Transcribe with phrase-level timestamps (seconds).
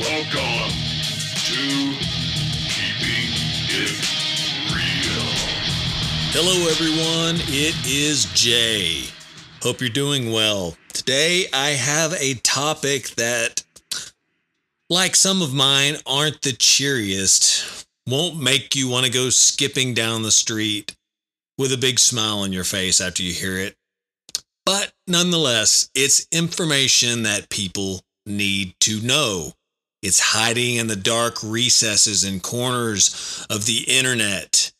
[0.00, 0.72] Welcome
[1.44, 1.94] to
[2.70, 3.32] Keeping
[3.68, 3.92] It
[4.72, 5.26] Real.
[6.32, 7.36] Hello, everyone.
[7.48, 9.02] It is Jay.
[9.62, 10.74] Hope you're doing well.
[10.94, 13.62] Today, I have a topic that,
[14.88, 20.22] like some of mine, aren't the cheeriest, won't make you want to go skipping down
[20.22, 20.96] the street
[21.58, 23.76] with a big smile on your face after you hear it.
[24.64, 29.52] But nonetheless, it's information that people need to know.
[30.02, 34.72] It's hiding in the dark recesses and corners of the internet.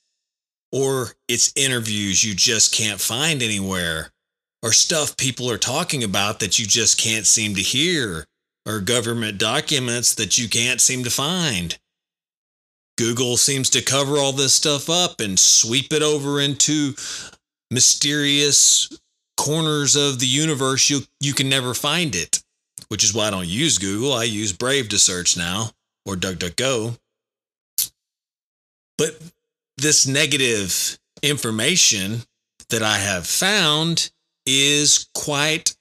[0.73, 4.12] Or it's interviews you just can't find anywhere,
[4.62, 8.27] or stuff people are talking about that you just can't seem to hear,
[8.66, 11.77] or government documents that you can't seem to find.
[12.96, 16.95] Google seems to cover all this stuff up and sweep it over into
[17.71, 18.88] mysterious
[19.37, 20.91] corners of the universe.
[20.91, 22.43] You you can never find it,
[22.91, 24.12] which is why I don't use Google.
[24.12, 25.71] I use Brave to search now
[26.05, 26.99] or DuckDuckGo.
[28.99, 29.19] But
[29.77, 32.23] this negative information
[32.69, 34.10] that I have found
[34.45, 35.77] is quite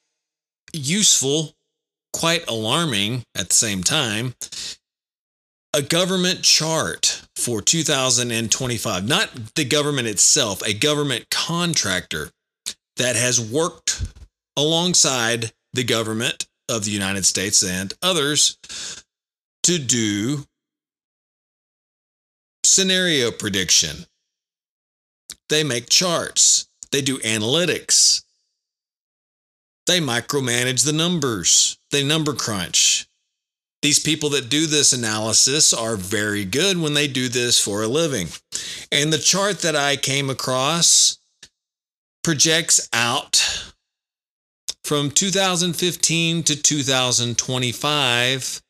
[0.71, 1.53] useful,
[2.13, 4.35] quite alarming at the same time.
[5.73, 12.29] A government chart for 2025, not the government itself, a government contractor
[12.97, 14.03] that has worked
[14.55, 18.57] alongside the government of the United States and others
[19.63, 20.45] to do
[22.63, 24.05] scenario prediction.
[25.49, 28.23] They make charts, they do analytics,
[29.87, 33.07] they micromanage the numbers, they number crunch.
[33.81, 37.87] These people that do this analysis are very good when they do this for a
[37.87, 38.27] living.
[38.91, 41.17] And the chart that I came across
[42.23, 43.41] projects out
[44.89, 48.61] from 2015 to 2025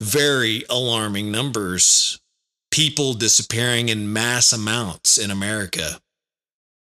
[0.00, 2.20] very alarming numbers.
[2.70, 5.98] People disappearing in mass amounts in America.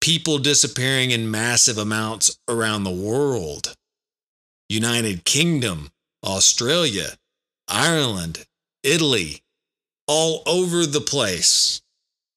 [0.01, 3.73] People disappearing in massive amounts around the world.
[4.67, 5.91] United Kingdom,
[6.25, 7.11] Australia,
[7.69, 8.45] Ireland,
[8.83, 9.43] Italy,
[10.09, 11.81] all over the place.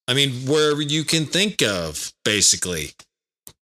[0.07, 2.93] I mean, wherever you can think of, basically.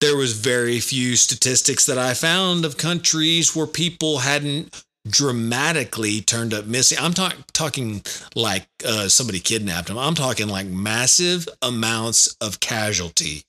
[0.00, 6.55] There was very few statistics that I found of countries where people hadn't dramatically turned
[6.55, 6.99] up missing.
[7.00, 8.03] I'm talk, talking
[8.34, 9.99] like uh, somebody kidnapped them.
[9.99, 13.44] I'm talking like massive amounts of casualty.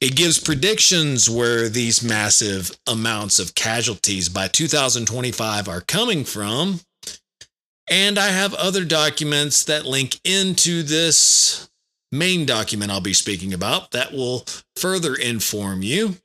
[0.00, 6.80] It gives predictions where these massive amounts of casualties by 2025 are coming from.
[7.90, 11.68] And I have other documents that link into this
[12.12, 14.44] main document I'll be speaking about that will
[14.76, 16.16] further inform you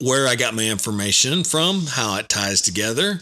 [0.00, 3.20] where I got my information from, how it ties together.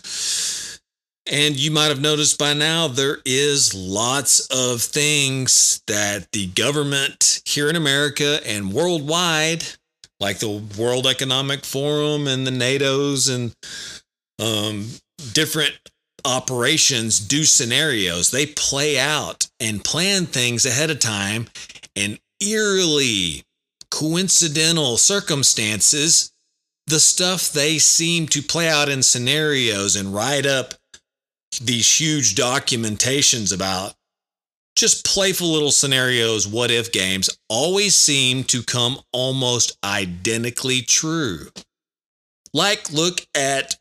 [1.29, 7.43] And you might have noticed by now there is lots of things that the government
[7.45, 9.65] here in America and worldwide,
[10.21, 13.53] like the World Economic Forum and the NATO's and
[14.41, 14.87] um,
[15.33, 15.75] different
[16.25, 18.31] operations, do scenarios.
[18.31, 21.47] They play out and plan things ahead of time,
[21.95, 23.43] and eerily
[23.91, 26.33] coincidental circumstances
[26.87, 30.75] the stuff they seem to play out in scenarios and write up
[31.61, 33.95] these huge documentations about
[34.77, 41.49] just playful little scenarios, what if games, always seem to come almost identically true.
[42.53, 43.75] Like, look at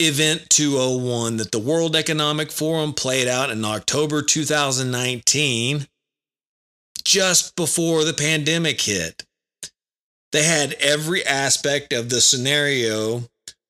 [0.00, 5.86] Event 201 that the World Economic Forum played out in October 2019,
[7.04, 9.24] just before the pandemic hit.
[10.32, 13.24] They had every aspect of the scenario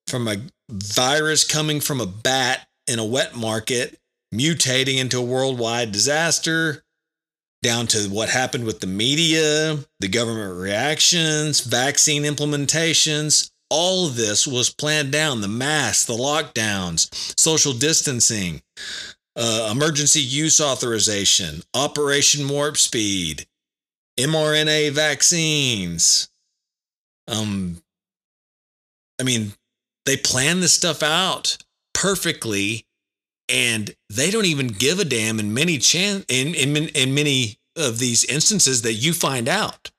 [0.06, 0.36] from a
[0.70, 3.98] virus coming from a bat in a wet market,
[4.32, 6.84] mutating into a worldwide disaster,
[7.62, 13.50] down to what happened with the media, the government reactions, vaccine implementations.
[13.70, 17.08] All this was planned down the masks, the lockdowns,
[17.38, 18.62] social distancing,
[19.36, 23.46] uh, emergency use authorization, Operation Warp Speed,
[24.18, 26.30] mRNA vaccines,
[27.30, 27.80] um,
[29.20, 29.52] I mean,
[30.04, 31.56] they plan this stuff out
[31.94, 32.86] perfectly,
[33.48, 37.98] and they don't even give a damn in many chan in, in in many of
[37.98, 39.90] these instances that you find out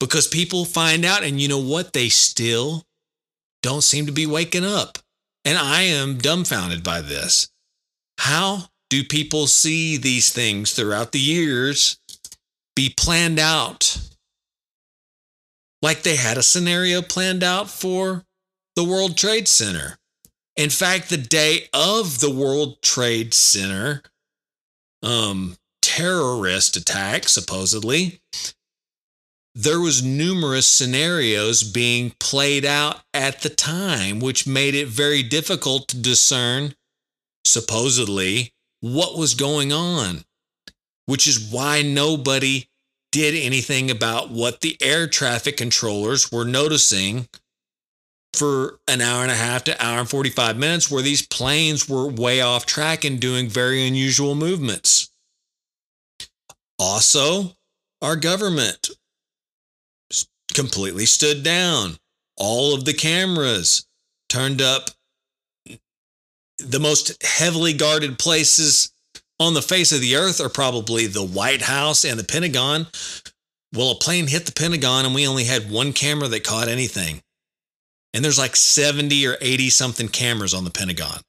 [0.00, 1.92] because people find out, and you know what?
[1.92, 2.84] They still
[3.66, 4.96] don't seem to be waking up,
[5.44, 7.48] and I am dumbfounded by this.
[8.16, 11.98] How do people see these things throughout the years
[12.76, 13.98] be planned out
[15.82, 18.22] like they had a scenario planned out for
[18.76, 19.98] the World Trade Center.
[20.54, 24.00] In fact, the day of the World Trade Center
[25.02, 28.20] um, terrorist attack, supposedly,
[29.58, 35.88] there was numerous scenarios being played out at the time, which made it very difficult
[35.88, 36.74] to discern,
[37.46, 40.24] supposedly, what was going on.
[41.06, 42.68] Which is why nobody
[43.12, 47.26] did anything about what the air traffic controllers were noticing
[48.34, 52.06] for an hour and a half to hour and 45 minutes where these planes were
[52.06, 55.08] way off track and doing very unusual movements.
[56.78, 57.56] Also,
[58.02, 58.90] our government
[60.56, 61.96] completely stood down.
[62.36, 63.86] All of the cameras
[64.28, 64.90] turned up
[66.58, 68.92] the most heavily guarded places
[69.38, 72.86] on the face of the earth are probably the White House and the Pentagon.
[73.74, 77.20] Well, a plane hit the Pentagon and we only had one camera that caught anything.
[78.14, 81.20] And there's like 70 or 80 something cameras on the Pentagon.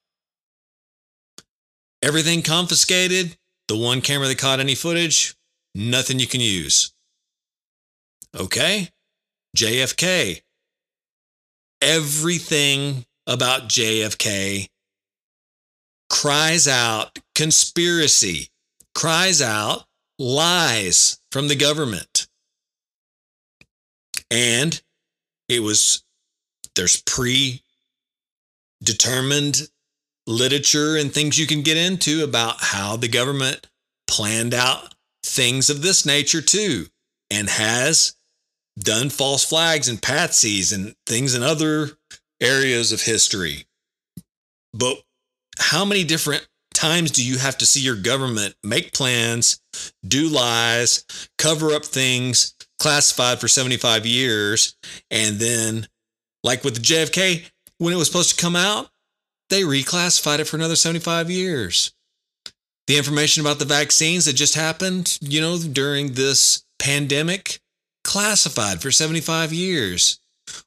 [2.02, 3.36] Everything confiscated.
[3.68, 5.36] The one camera that caught any footage,
[5.76, 6.94] nothing you can use.
[8.34, 8.88] Okay?
[9.58, 10.42] JFK.
[11.82, 14.70] Everything about JFK
[16.12, 18.50] cries out conspiracy,
[18.94, 19.86] cries out
[20.20, 22.28] lies from the government.
[24.30, 24.80] And
[25.50, 26.04] it was,
[26.76, 27.64] there's pre
[28.84, 29.70] determined
[30.28, 33.66] literature and things you can get into about how the government
[34.08, 34.94] planned out
[35.24, 36.86] things of this nature too,
[37.32, 38.17] and has
[38.78, 41.92] done false flags and patsies and things in other
[42.42, 43.66] areas of history.
[44.74, 44.98] But
[45.58, 49.60] how many different times do you have to see your government make plans,
[50.08, 51.06] do lies,
[51.38, 54.76] cover up things classified for 75 years,
[55.10, 55.88] and then,
[56.44, 58.90] like with the JFK, when it was supposed to come out,
[59.50, 61.94] they reclassified it for another 75 years.
[62.86, 67.60] The information about the vaccines that just happened, you know, during this pandemic,
[68.08, 70.20] classified for 75 years.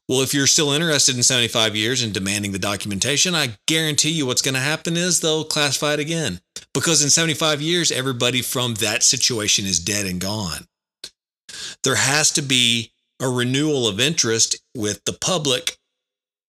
[0.07, 4.27] Well, if you're still interested in 75 years and demanding the documentation, I guarantee you
[4.27, 6.39] what's going to happen is they'll classify it again.
[6.73, 10.67] Because in 75 years, everybody from that situation is dead and gone.
[11.83, 15.77] There has to be a renewal of interest with the public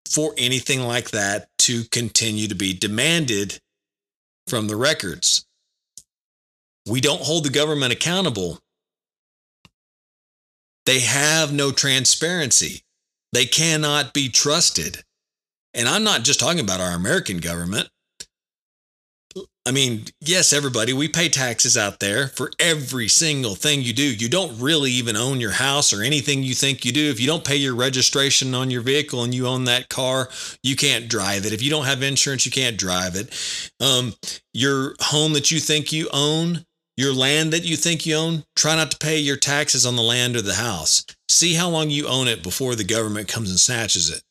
[0.08, 3.58] for anything like that to continue to be demanded
[4.46, 5.46] from the records.
[6.86, 8.60] We don't hold the government accountable.
[10.86, 12.82] They have no transparency.
[13.32, 15.04] They cannot be trusted.
[15.74, 17.88] And I'm not just talking about our American government.
[19.64, 24.02] I mean, yes, everybody, we pay taxes out there for every single thing you do.
[24.02, 27.10] You don't really even own your house or anything you think you do.
[27.10, 30.28] If you don't pay your registration on your vehicle and you own that car,
[30.64, 31.52] you can't drive it.
[31.52, 33.70] If you don't have insurance, you can't drive it.
[33.80, 34.14] Um,
[34.52, 36.66] your home that you think you own,
[37.02, 40.02] your land that you think you own, try not to pay your taxes on the
[40.02, 41.04] land or the house.
[41.28, 44.22] See how long you own it before the government comes and snatches it.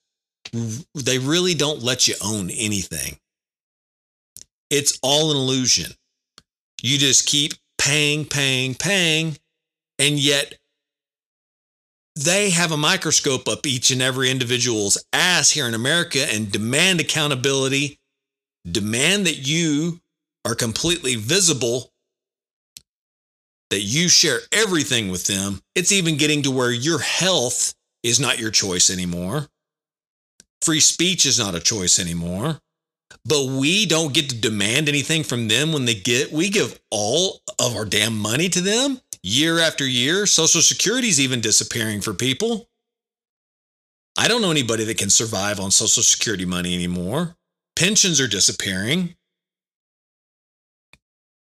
[0.95, 3.17] They really don't let you own anything.
[4.69, 5.91] It's all an illusion.
[6.81, 9.37] You just keep paying, paying, paying,
[9.99, 10.55] and yet
[12.15, 17.01] they have a microscope up each and every individual's ass here in America and demand
[17.01, 17.99] accountability,
[18.69, 19.99] demand that you
[20.45, 21.90] are completely visible
[23.71, 25.59] that you share everything with them.
[25.75, 27.73] It's even getting to where your health
[28.03, 29.47] is not your choice anymore.
[30.61, 32.59] Free speech is not a choice anymore.
[33.25, 37.41] But we don't get to demand anything from them when they get, we give all
[37.59, 40.25] of our damn money to them year after year.
[40.25, 42.69] Social Security is even disappearing for people.
[44.17, 47.35] I don't know anybody that can survive on Social Security money anymore.
[47.75, 49.15] Pensions are disappearing.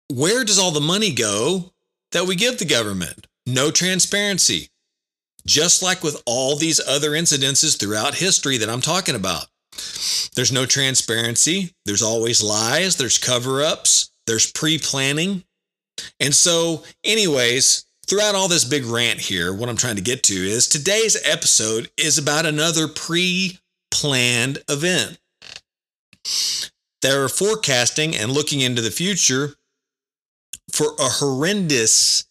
[0.10, 1.72] Where does all the money go
[2.12, 3.28] that we give the government.
[3.46, 4.70] No transparency.
[5.46, 9.46] Just like with all these other incidences throughout history that I'm talking about.
[10.36, 11.74] There's no transparency.
[11.86, 12.96] There's always lies.
[12.96, 14.12] There's cover ups.
[14.28, 15.44] There's pre planning.
[16.20, 20.34] And so, anyways, throughout all this big rant here, what I'm trying to get to
[20.34, 25.18] is today's episode is about another pre planned event.
[27.02, 29.56] They're forecasting and looking into the future
[30.74, 32.26] for a horrendous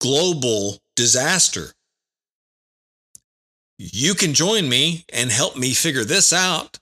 [0.00, 1.72] global disaster.
[3.78, 6.78] You can join me and help me figure this out.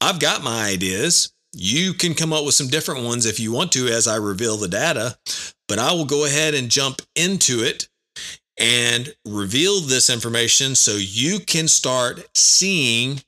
[0.00, 1.32] I've got my ideas.
[1.52, 4.56] You can come up with some different ones if you want to as I reveal
[4.56, 5.16] the data,
[5.68, 7.88] but I will go ahead and jump into it
[8.58, 13.22] and reveal this information so you can start seeing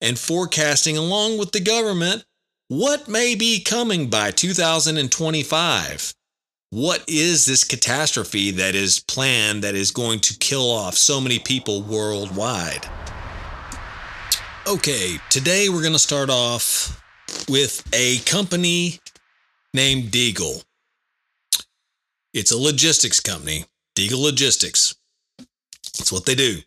[0.00, 2.24] and forecasting along with the government
[2.68, 6.14] what may be coming by 2025.
[6.70, 11.38] What is this catastrophe that is planned that is going to kill off so many
[11.38, 12.86] people worldwide?
[14.66, 17.02] Okay, today we're going to start off
[17.48, 19.00] with a company
[19.72, 20.62] named Deagle.
[22.34, 23.64] It's a logistics company,
[23.96, 24.94] Deagle Logistics.
[25.96, 26.58] That's what they do.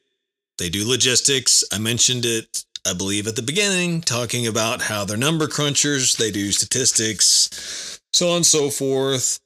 [0.57, 1.63] They do logistics.
[1.71, 6.31] I mentioned it, I believe, at the beginning, talking about how they're number crunchers, they
[6.31, 9.39] do statistics, so on and so forth.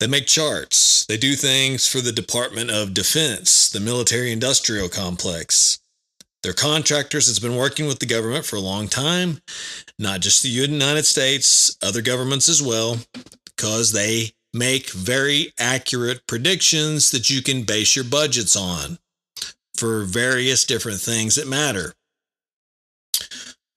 [0.00, 1.06] They make charts.
[1.06, 5.78] They do things for the Department of Defense, the military industrial complex.
[6.42, 9.40] They're contractors that's been working with the government for a long time,
[9.98, 12.98] not just the United States, other governments as well,
[13.44, 18.98] because they make very accurate predictions that you can base your budgets on
[19.76, 21.94] for various different things that matter.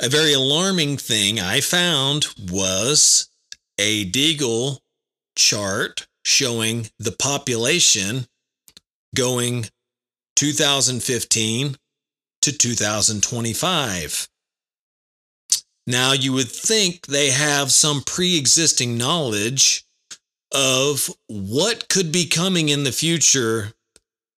[0.01, 3.29] A very alarming thing I found was
[3.77, 4.79] a Deagle
[5.35, 8.27] chart showing the population
[9.13, 9.65] going
[10.37, 11.75] 2015
[12.43, 14.29] to 2025.
[15.85, 19.83] Now, you would think they have some pre existing knowledge
[20.53, 23.73] of what could be coming in the future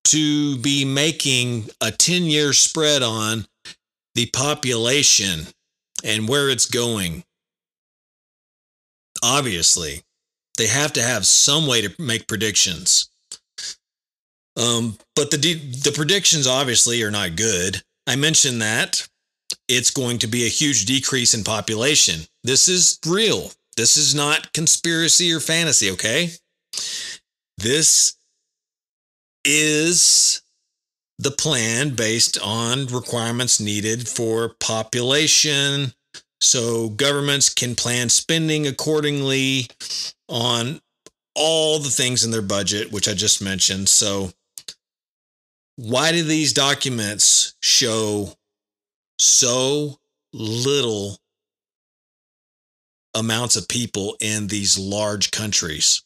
[0.06, 3.46] to be making a 10 year spread on
[4.14, 5.46] the population
[6.04, 7.24] and where it's going.
[9.22, 10.02] Obviously,
[10.58, 13.08] they have to have some way to make predictions.
[14.56, 17.82] Um, but the the predictions obviously are not good.
[18.06, 19.08] I mentioned that
[19.68, 22.20] it's going to be a huge decrease in population.
[22.42, 23.52] This is real.
[23.76, 26.30] This is not conspiracy or fantasy, okay?
[27.56, 28.16] This
[29.44, 30.41] is
[31.22, 35.92] the plan based on requirements needed for population.
[36.40, 39.68] So governments can plan spending accordingly
[40.28, 40.80] on
[41.36, 43.88] all the things in their budget, which I just mentioned.
[43.88, 44.32] So,
[45.76, 48.34] why do these documents show
[49.18, 49.98] so
[50.32, 51.18] little
[53.14, 56.02] amounts of people in these large countries?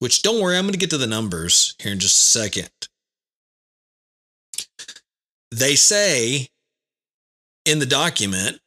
[0.00, 2.70] Which, don't worry, I'm going to get to the numbers here in just a second.
[5.50, 6.48] They say
[7.64, 8.60] in the document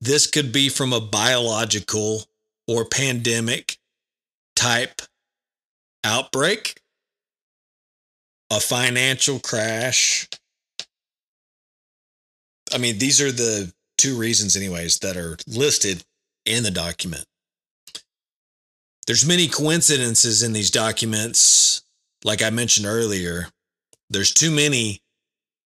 [0.00, 2.24] this could be from a biological
[2.66, 3.78] or pandemic
[4.54, 5.02] type
[6.04, 6.80] outbreak,
[8.50, 10.28] a financial crash.
[12.72, 16.04] I mean, these are the two reasons, anyways, that are listed
[16.44, 17.24] in the document.
[19.06, 21.82] There's many coincidences in these documents,
[22.24, 23.48] like I mentioned earlier.
[24.10, 25.00] There's too many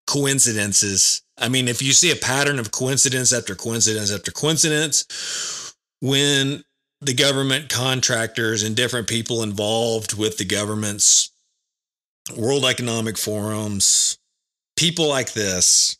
[0.06, 1.22] coincidences.
[1.38, 6.64] I mean, if you see a pattern of coincidence after coincidence after coincidence, when
[7.00, 11.30] the government contractors and different people involved with the government's
[12.36, 14.18] World Economic Forums,
[14.76, 15.96] people like this,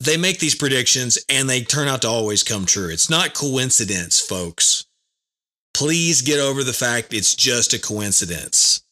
[0.00, 2.88] they make these predictions and they turn out to always come true.
[2.88, 4.86] It's not coincidence, folks.
[5.74, 8.82] Please get over the fact it's just a coincidence.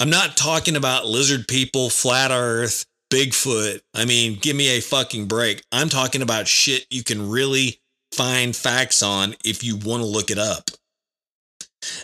[0.00, 3.80] I'm not talking about lizard people, flat earth, Bigfoot.
[3.94, 5.62] I mean, give me a fucking break.
[5.70, 7.80] I'm talking about shit you can really
[8.12, 10.70] find facts on if you want to look it up.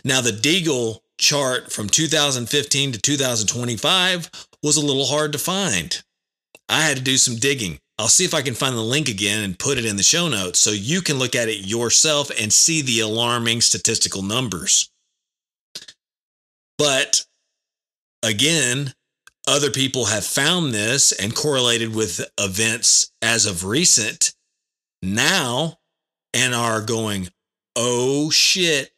[0.05, 4.29] Now, the Deagle chart from 2015 to 2025
[4.63, 6.01] was a little hard to find.
[6.69, 7.79] I had to do some digging.
[7.97, 10.27] I'll see if I can find the link again and put it in the show
[10.27, 14.89] notes so you can look at it yourself and see the alarming statistical numbers.
[16.77, 17.25] But
[18.23, 18.93] again,
[19.47, 24.33] other people have found this and correlated with events as of recent
[25.01, 25.79] now
[26.33, 27.29] and are going,
[27.75, 28.91] oh shit,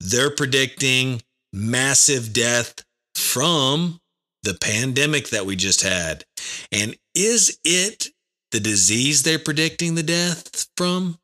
[0.00, 1.22] they're predicting
[1.52, 2.84] massive death
[3.14, 4.00] from
[4.42, 6.24] the pandemic that we just had.
[6.70, 8.08] And is it
[8.50, 11.18] the disease they're predicting the death from?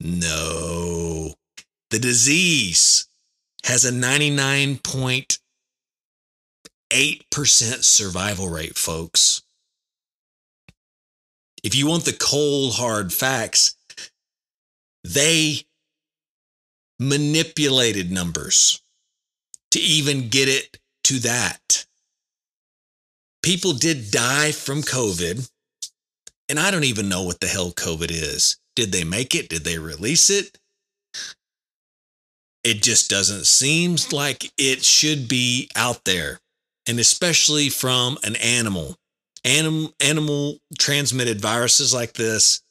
[0.00, 1.34] No.
[1.90, 3.08] The disease
[3.64, 3.92] has a
[6.94, 9.42] 99.8% survival rate, folks.
[11.62, 13.76] If you want the cold, hard facts,
[15.02, 15.62] they
[16.98, 18.82] manipulated numbers
[19.70, 21.84] to even get it to that
[23.44, 25.50] people did die from COVID.
[26.48, 28.56] And I don't even know what the hell COVID is.
[28.74, 29.50] Did they make it?
[29.50, 30.58] Did they release it?
[32.64, 36.40] It just doesn't seem like it should be out there.
[36.86, 38.96] And especially from an animal.
[39.44, 42.62] Anim, animal transmitted viruses like this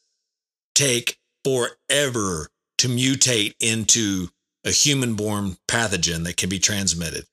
[0.75, 4.27] take forever to mutate into
[4.65, 7.25] a human born pathogen that can be transmitted.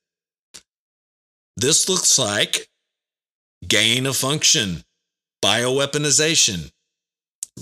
[1.56, 2.68] This looks like
[3.66, 4.84] gain of function,
[5.44, 6.70] bioweaponization,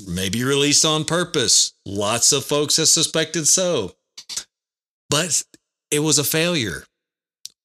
[0.06, 1.72] maybe released on purpose.
[1.84, 3.94] Lots of folks have suspected so.
[5.10, 5.42] But
[5.90, 6.84] it was a failure.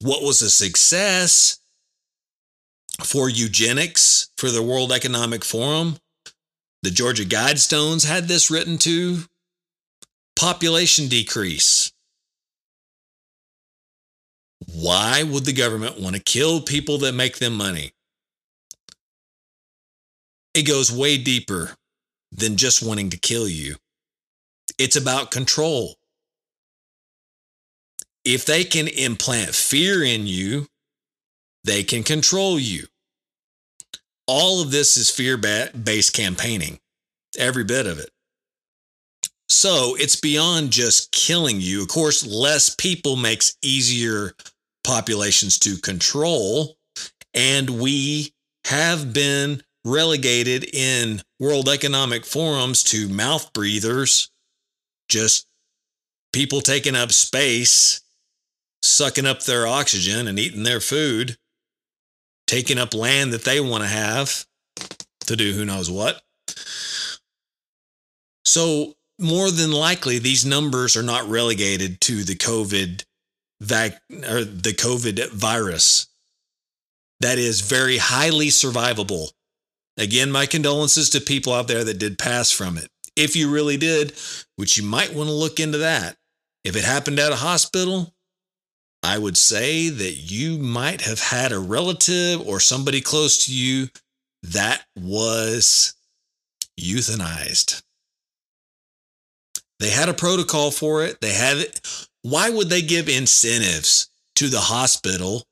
[0.04, 1.60] What was a success
[3.06, 5.96] for eugenics for the World Economic Forum?
[6.82, 9.20] The Georgia Guidestones had this written to
[10.36, 11.94] population decrease.
[14.74, 17.94] Why would the government want to kill people that make them money?
[20.54, 21.78] It goes way deeper
[22.30, 23.78] than just wanting to kill you.
[24.78, 25.96] It's about control.
[28.26, 30.68] If they can implant fear in you,
[31.64, 32.86] they can control you.
[34.28, 36.80] All of this is fear based campaigning,
[37.38, 38.10] every bit of it.
[39.50, 41.82] So it's beyond just killing you.
[41.82, 44.34] Of course, less people makes easier
[44.84, 46.76] populations to control.
[47.34, 48.34] And we
[48.66, 54.32] have been relegated in World Economic Forums to mouth breathers,
[55.10, 55.48] just
[56.32, 58.02] people taking up space,
[58.84, 61.38] sucking up their oxygen and eating their food,
[62.46, 64.46] taking up land that they want to have
[65.22, 66.22] to do who knows what.
[68.46, 73.06] So, more than likely, these numbers are not relegated to the COVID
[73.62, 76.08] vac- or the COVID virus.
[77.22, 79.30] That is very highly survivable
[79.98, 82.90] Again, my condolences to people out there that did pass from it.
[83.16, 84.14] If you really did,
[84.56, 86.18] which you might want to look into that.
[86.64, 88.14] If it happened at a hospital,
[89.04, 93.90] I would say that you might have had a relative or somebody close to you
[94.44, 95.94] that was
[96.80, 97.84] euthanized.
[99.80, 101.20] They had a protocol for it.
[101.20, 102.08] They had it.
[102.22, 105.44] Why would they give incentives to the hospital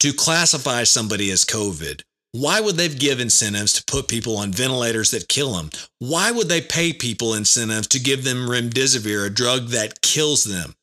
[0.00, 2.02] to classify somebody as COVID?
[2.32, 5.70] Why would they give incentives to put people on ventilators that kill them?
[6.00, 10.74] Why would they pay people incentives to give them remdesivir, a drug that kills them?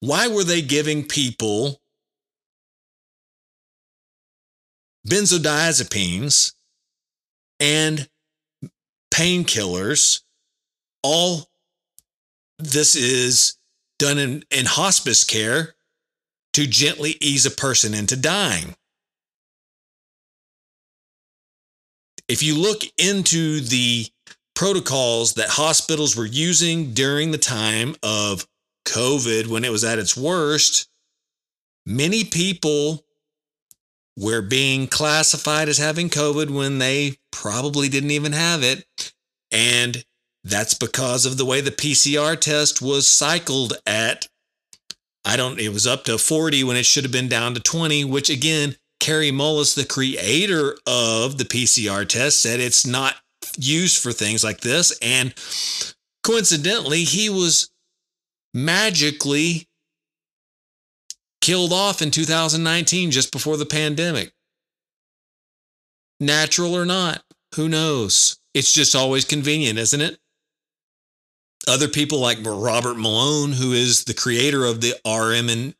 [0.00, 1.80] Why were they giving people
[5.06, 6.54] benzodiazepines
[7.58, 8.08] and
[9.12, 10.22] painkillers?
[11.02, 11.50] All
[12.58, 13.56] this is
[13.98, 15.74] done in, in hospice care
[16.52, 18.74] to gently ease a person into dying.
[22.30, 24.06] if you look into the
[24.54, 28.46] protocols that hospitals were using during the time of
[28.90, 30.88] COVID when it was at its worst,
[31.86, 33.04] many people
[34.16, 38.84] were being classified as having COVID when they probably didn't even have it.
[39.50, 40.04] And
[40.44, 44.28] that's because of the way the PCR test was cycled at,
[45.24, 48.04] I don't, it was up to 40 when it should have been down to 20,
[48.04, 53.16] which again Kary Mullis, the creator of the PCR test, said it's not
[53.58, 54.96] used for things like this.
[55.00, 55.34] And
[56.22, 57.69] coincidentally, he was
[58.54, 59.68] magically
[61.40, 64.32] killed off in 2019, just before the pandemic.
[66.18, 67.22] Natural or not,
[67.54, 68.38] who knows?
[68.52, 70.18] It's just always convenient, isn't it?
[71.68, 75.74] Other people like Robert Malone, who is the creator of the RM and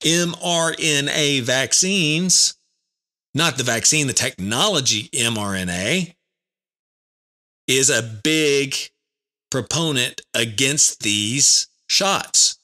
[0.00, 2.54] mRNA vaccines,
[3.34, 6.14] not the vaccine, the technology mRNA,
[7.66, 8.74] is a big
[9.50, 12.58] proponent against these shots.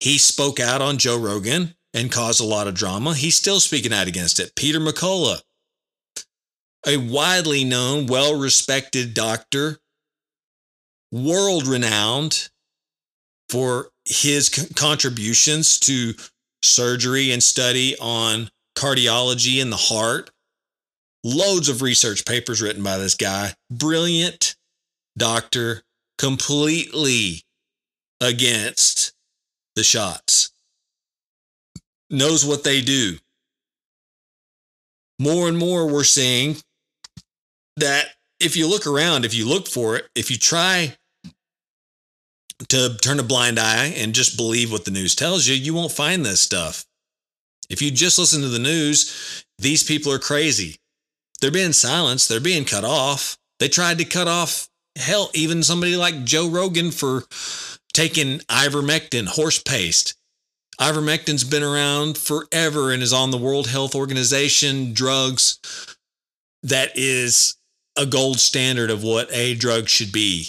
[0.00, 3.14] He spoke out on Joe Rogan and caused a lot of drama.
[3.14, 4.56] He's still speaking out against it.
[4.56, 5.42] Peter McCullough,
[6.86, 9.78] a widely known, well respected doctor,
[11.12, 12.48] world renowned
[13.48, 16.14] for his contributions to
[16.62, 20.30] surgery and study on cardiology and the heart.
[21.22, 23.54] Loads of research papers written by this guy.
[23.70, 24.56] Brilliant
[25.16, 25.82] doctor,
[26.18, 27.44] completely
[28.22, 29.12] against
[29.74, 30.52] the shots.
[32.08, 33.16] Knows what they do.
[35.18, 36.56] More and more, we're seeing
[37.76, 38.06] that
[38.40, 40.96] if you look around, if you look for it, if you try
[42.68, 45.92] to turn a blind eye and just believe what the news tells you, you won't
[45.92, 46.84] find this stuff.
[47.68, 50.76] If you just listen to the news, these people are crazy.
[51.40, 53.36] They're being silenced, they're being cut off.
[53.58, 57.24] They tried to cut off, hell, even somebody like Joe Rogan for
[57.92, 60.14] taking ivermectin, horse paste.
[60.80, 65.58] Ivermectin's been around forever and is on the World Health Organization drugs
[66.62, 67.56] that is
[67.96, 70.48] a gold standard of what a drug should be.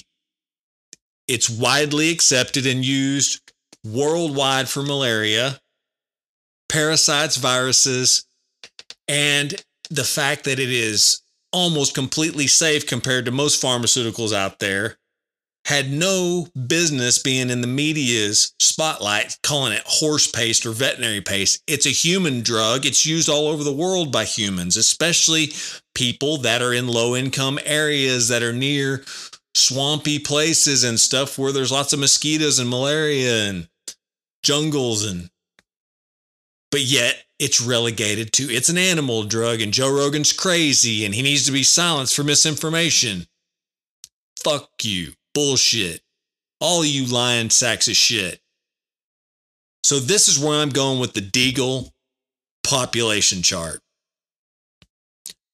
[1.27, 3.41] It's widely accepted and used
[3.85, 5.59] worldwide for malaria,
[6.69, 8.25] parasites, viruses,
[9.07, 14.97] and the fact that it is almost completely safe compared to most pharmaceuticals out there
[15.65, 21.63] had no business being in the media's spotlight calling it horse paste or veterinary paste.
[21.67, 22.85] It's a human drug.
[22.85, 25.53] It's used all over the world by humans, especially
[25.95, 29.03] people that are in low income areas that are near
[29.55, 33.67] swampy places and stuff where there's lots of mosquitoes and malaria and
[34.41, 35.29] jungles and
[36.71, 41.21] but yet it's relegated to it's an animal drug and Joe Rogan's crazy and he
[41.21, 43.27] needs to be silenced for misinformation.
[44.43, 45.13] Fuck you.
[45.33, 46.01] Bullshit.
[46.59, 48.39] All you lying sacks of shit.
[49.83, 51.89] So this is where I'm going with the Deagle
[52.63, 53.81] population chart.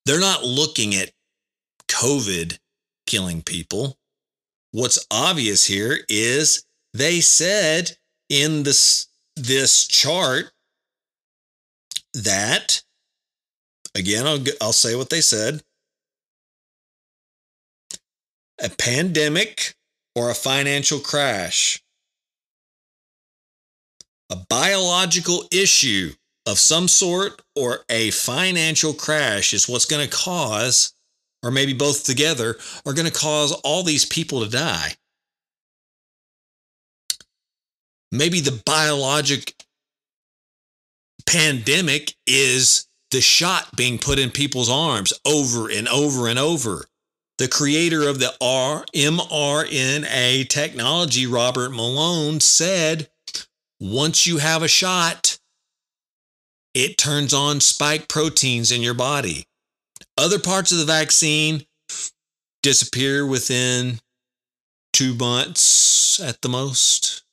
[0.05, 1.11] They're not looking at
[1.87, 2.57] COVID
[3.07, 3.97] killing people.
[4.71, 6.63] What's obvious here is
[6.93, 7.97] they said
[8.29, 10.51] in this this chart
[12.13, 12.81] that
[13.95, 15.63] again I'll I'll say what they said
[18.61, 19.75] a pandemic
[20.15, 21.81] or a financial crash
[24.31, 26.11] a biological issue
[26.45, 30.93] of some sort or a financial crash is what's going to cause
[31.41, 34.93] or maybe both together are going to cause all these people to die
[38.11, 39.53] maybe the biologic
[41.29, 46.85] pandemic is the shot being put in people's arms over and over and over.
[47.39, 53.09] The creator of the R- mRNA technology, Robert Malone, said
[53.79, 55.39] once you have a shot,
[56.73, 59.45] it turns on spike proteins in your body.
[60.17, 61.65] Other parts of the vaccine
[62.61, 64.01] disappear within
[64.91, 67.23] two months at the most.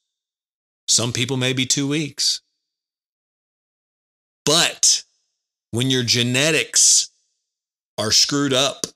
[0.87, 2.43] Some people maybe two weeks.
[4.45, 5.03] But
[5.73, 7.11] when your genetics
[7.99, 8.87] are screwed up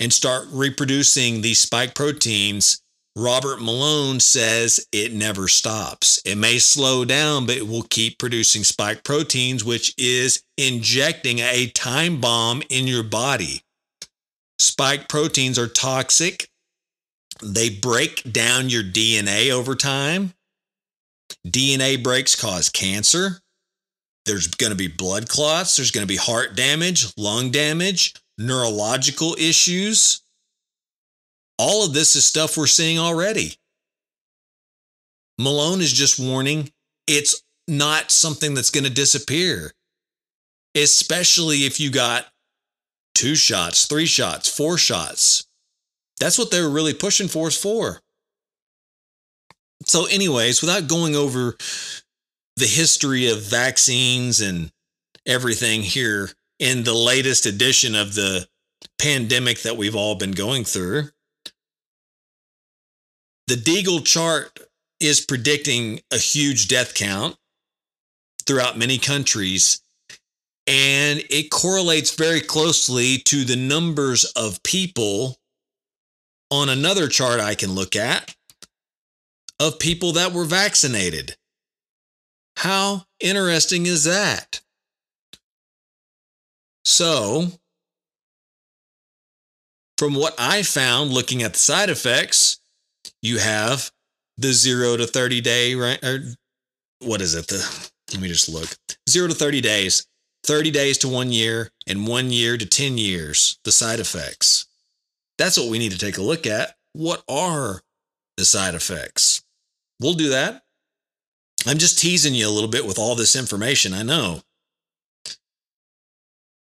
[0.00, 2.82] and start reproducing these spike proteins,
[3.14, 6.20] Robert Malone says it never stops.
[6.24, 11.68] It may slow down, but it will keep producing spike proteins, which is injecting a
[11.68, 13.62] time bomb in your body.
[14.58, 16.48] Spike proteins are toxic.
[17.42, 20.34] They break down your DNA over time.
[21.46, 23.40] DNA breaks cause cancer.
[24.26, 25.76] There's going to be blood clots.
[25.76, 30.22] There's going to be heart damage, lung damage, neurological issues.
[31.58, 33.54] All of this is stuff we're seeing already.
[35.38, 36.70] Malone is just warning
[37.06, 39.72] it's not something that's going to disappear,
[40.74, 42.26] especially if you got
[43.14, 45.46] two shots, three shots, four shots.
[46.18, 48.00] That's what they were really pushing for us for.
[49.86, 51.56] So, anyways, without going over
[52.56, 54.70] the history of vaccines and
[55.26, 58.46] everything here in the latest edition of the
[58.98, 61.08] pandemic that we've all been going through,
[63.48, 64.60] the Deagle chart
[65.00, 67.36] is predicting a huge death count
[68.46, 69.80] throughout many countries.
[70.66, 75.38] And it correlates very closely to the numbers of people
[76.50, 78.34] on another chart I can look at
[79.58, 81.36] of people that were vaccinated.
[82.58, 84.60] How interesting is that?
[86.90, 87.46] So,
[89.96, 92.60] from what I found looking at the side effects,
[93.22, 93.90] you have
[94.38, 96.20] the 0 to 30 day right or
[97.00, 98.68] what is it the let me just look
[99.08, 100.06] 0 to 30 days
[100.46, 104.66] 30 days to 1 year and 1 year to 10 years the side effects
[105.36, 107.82] that's what we need to take a look at what are
[108.38, 109.42] the side effects
[110.00, 110.62] We'll do that.
[111.66, 113.92] I'm just teasing you a little bit with all this information.
[113.92, 114.40] I know.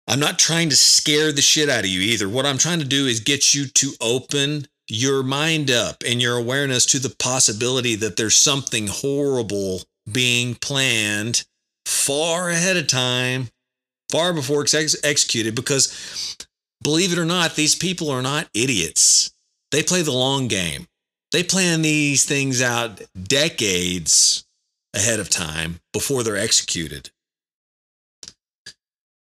[0.06, 2.28] I'm not trying to scare the shit out of you either.
[2.28, 6.36] What I'm trying to do is get you to open your mind up and your
[6.36, 11.44] awareness to the possibility that there's something horrible being planned
[11.86, 13.48] far ahead of time,
[14.10, 15.54] far before it's ex- executed.
[15.54, 16.36] Because
[16.82, 19.30] believe it or not, these people are not idiots.
[19.70, 20.86] They play the long game.
[21.32, 24.44] They plan these things out decades
[24.94, 27.10] ahead of time before they're executed.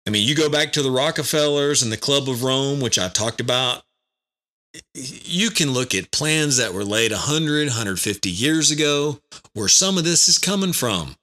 [0.09, 3.09] I mean, you go back to the Rockefellers and the Club of Rome, which I
[3.09, 3.83] talked about
[4.95, 9.19] you can look at plans that were laid 100, 150 years ago
[9.53, 11.15] where some of this is coming from.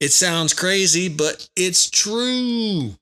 [0.00, 2.96] It sounds crazy, but it's true.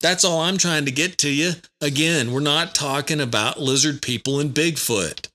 [0.00, 1.52] That's all I'm trying to get to you.
[1.82, 5.28] Again, we're not talking about lizard people and Bigfoot.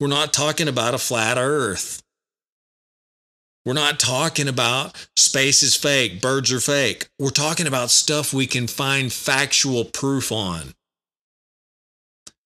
[0.00, 2.03] We're not talking about a flat earth.
[3.64, 7.08] We're not talking about space is fake, birds are fake.
[7.18, 10.74] We're talking about stuff we can find factual proof on.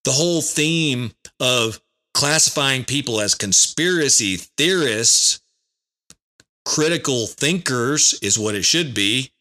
[0.05, 1.81] The whole theme of
[2.15, 5.41] classifying people as conspiracy theorists,
[6.65, 9.33] critical thinkers is what it should be.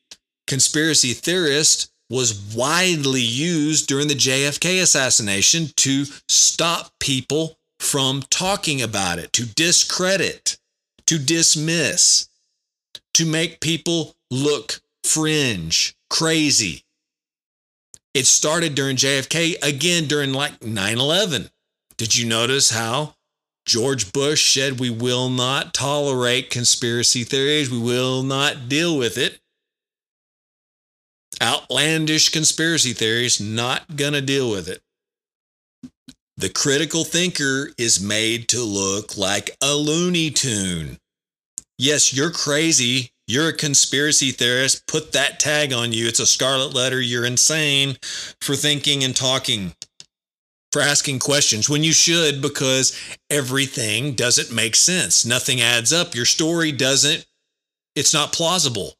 [0.47, 9.19] Conspiracy theorist was widely used during the JFK assassination to stop people from talking about
[9.19, 10.56] it, to discredit
[11.07, 12.29] to dismiss,
[13.13, 16.83] to make people look fringe, crazy.
[18.13, 21.49] It started during JFK, again during like 9 11.
[21.97, 23.15] Did you notice how
[23.65, 29.39] George Bush said we will not tolerate conspiracy theories, we will not deal with it?
[31.41, 34.81] Outlandish conspiracy theories, not gonna deal with it.
[36.39, 40.99] The critical thinker is made to look like a Looney Tune.
[41.79, 43.09] Yes, you're crazy.
[43.25, 44.85] You're a conspiracy theorist.
[44.85, 46.07] Put that tag on you.
[46.07, 47.01] It's a scarlet letter.
[47.01, 47.97] You're insane
[48.39, 49.73] for thinking and talking,
[50.71, 52.95] for asking questions when you should, because
[53.31, 55.25] everything doesn't make sense.
[55.25, 56.13] Nothing adds up.
[56.13, 57.25] Your story doesn't,
[57.95, 58.93] it's not plausible.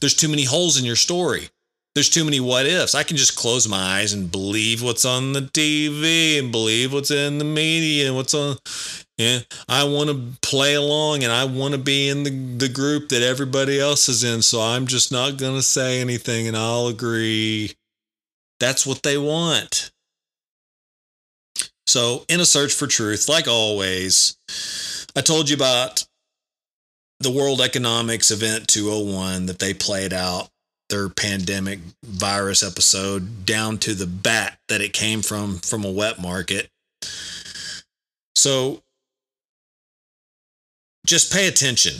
[0.00, 1.50] There's too many holes in your story
[1.94, 2.94] there's too many what ifs.
[2.94, 7.10] I can just close my eyes and believe what's on the TV and believe what's
[7.10, 8.56] in the media and what's on.
[9.16, 12.30] Yeah, I want to play along and I want to be in the,
[12.66, 14.42] the group that everybody else is in.
[14.42, 17.72] So I'm just not going to say anything and I'll agree.
[18.58, 19.92] That's what they want.
[21.86, 24.36] So, in a search for truth, like always,
[25.14, 26.04] I told you about
[27.20, 30.48] the World Economics Event 201 that they played out
[30.88, 36.20] their pandemic virus episode down to the bat that it came from from a wet
[36.20, 36.68] market.
[38.36, 38.82] So
[41.06, 41.94] just pay attention.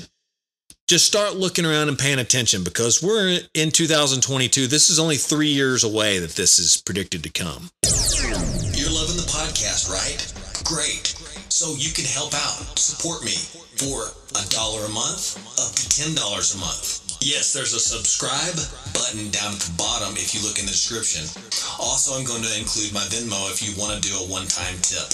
[0.87, 4.66] Just start looking around and paying attention because we're in 2022.
[4.66, 7.70] This is only three years away that this is predicted to come.
[7.83, 10.20] You're loving the podcast, right?
[10.64, 11.16] Great.
[11.49, 13.33] So you can help out, support me
[13.77, 17.04] for a dollar a month, up to $10 a month.
[17.24, 18.52] Yes, there's a subscribe
[18.92, 21.24] button down at the bottom if you look in the description.
[21.80, 24.76] Also, I'm going to include my Venmo if you want to do a one time
[24.84, 25.08] tip.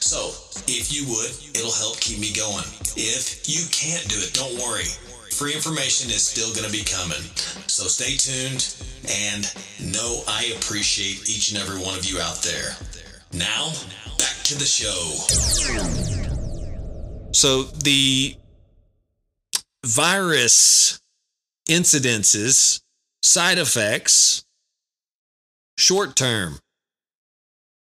[0.00, 0.32] So,
[0.64, 2.64] if you would, it'll help keep me going.
[2.96, 4.88] If you can't do it, don't worry.
[5.36, 7.20] Free information is still going to be coming.
[7.68, 8.64] So stay tuned
[9.04, 9.44] and
[9.92, 12.72] know I appreciate each and every one of you out there.
[13.36, 13.68] Now,
[14.16, 14.96] back to the show.
[17.36, 18.32] So, the
[19.84, 21.03] virus
[21.68, 22.80] incidences,
[23.22, 24.44] side effects,
[25.78, 26.58] short term,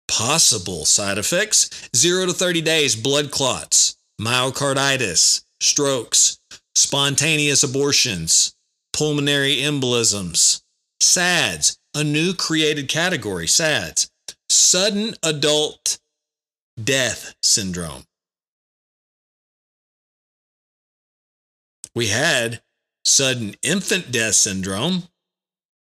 [0.07, 6.39] possible side effects 0 to 30 days, blood clots, myocarditis, strokes,
[6.75, 8.55] spontaneous abortions,
[8.93, 10.61] pulmonary embolisms,
[10.99, 14.09] SADS, a new created category, SADS,
[14.49, 15.99] sudden adult
[16.81, 18.03] death syndrome.
[21.95, 22.61] We had
[23.05, 25.03] sudden infant death syndrome.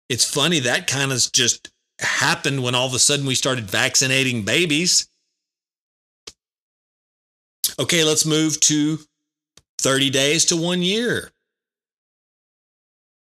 [0.08, 4.44] It's funny that kind of just happened when all of a sudden we started vaccinating
[4.44, 5.08] babies.
[7.78, 8.98] Okay, let's move to
[9.78, 11.30] 30 days to one year.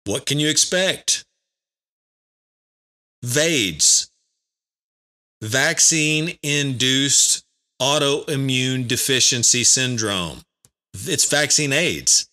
[0.04, 1.24] What can you expect?
[3.24, 4.10] VAIDS,
[5.40, 7.44] vaccine induced
[7.80, 10.42] autoimmune deficiency syndrome.
[10.92, 12.28] It's vaccine AIDS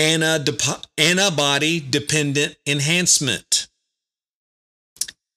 [0.00, 3.68] antibody dependent enhancement.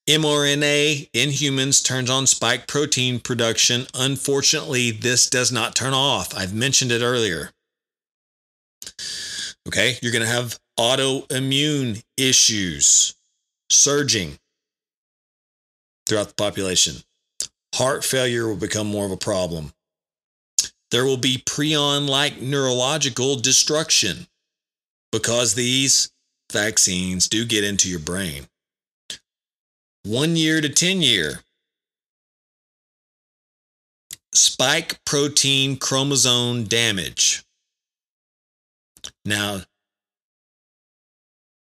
[0.10, 3.88] mRNA in humans turns on spike protein production.
[3.94, 6.36] Unfortunately, this does not turn off.
[6.36, 7.52] I've mentioned it earlier.
[9.68, 13.16] Okay, you're going to have autoimmune issues
[13.70, 14.38] surging
[16.08, 16.96] throughout the population.
[17.76, 19.74] Heart failure will become more of a problem.
[20.92, 24.28] There will be prion like neurological destruction
[25.14, 26.10] because these
[26.52, 28.48] vaccines do get into your brain.
[30.04, 31.42] One year to 10 year.
[34.34, 37.44] Spike protein chromosome damage.
[39.24, 39.62] Now,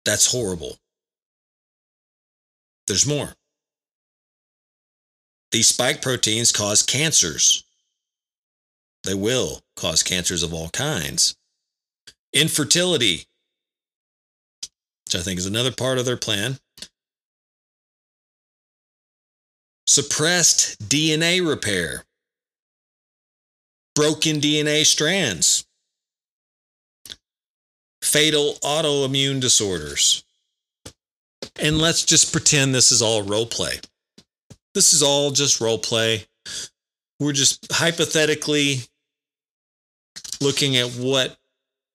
[0.06, 0.78] that's horrible.
[2.88, 3.34] there's more.
[5.52, 7.64] These spike proteins cause cancers.
[9.04, 11.36] They will cause cancers of all kinds.
[12.34, 13.26] Infertility,
[15.10, 16.60] which I think is another part of their plan.
[19.88, 22.04] Suppressed DNA repair,
[23.96, 25.66] broken DNA strands,
[28.04, 30.24] fatal autoimmune disorders.
[31.60, 33.80] And let's just pretend this is all role play.
[34.76, 36.26] This is all just role play.
[37.20, 38.82] We're just hypothetically
[40.40, 41.36] looking at what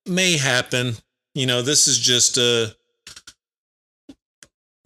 [0.05, 0.97] may happen.
[1.37, 2.75] You know, this is just a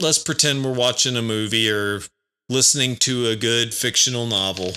[0.01, 2.01] let's pretend we're watching a movie or
[2.49, 4.73] listening to a good fictional novel.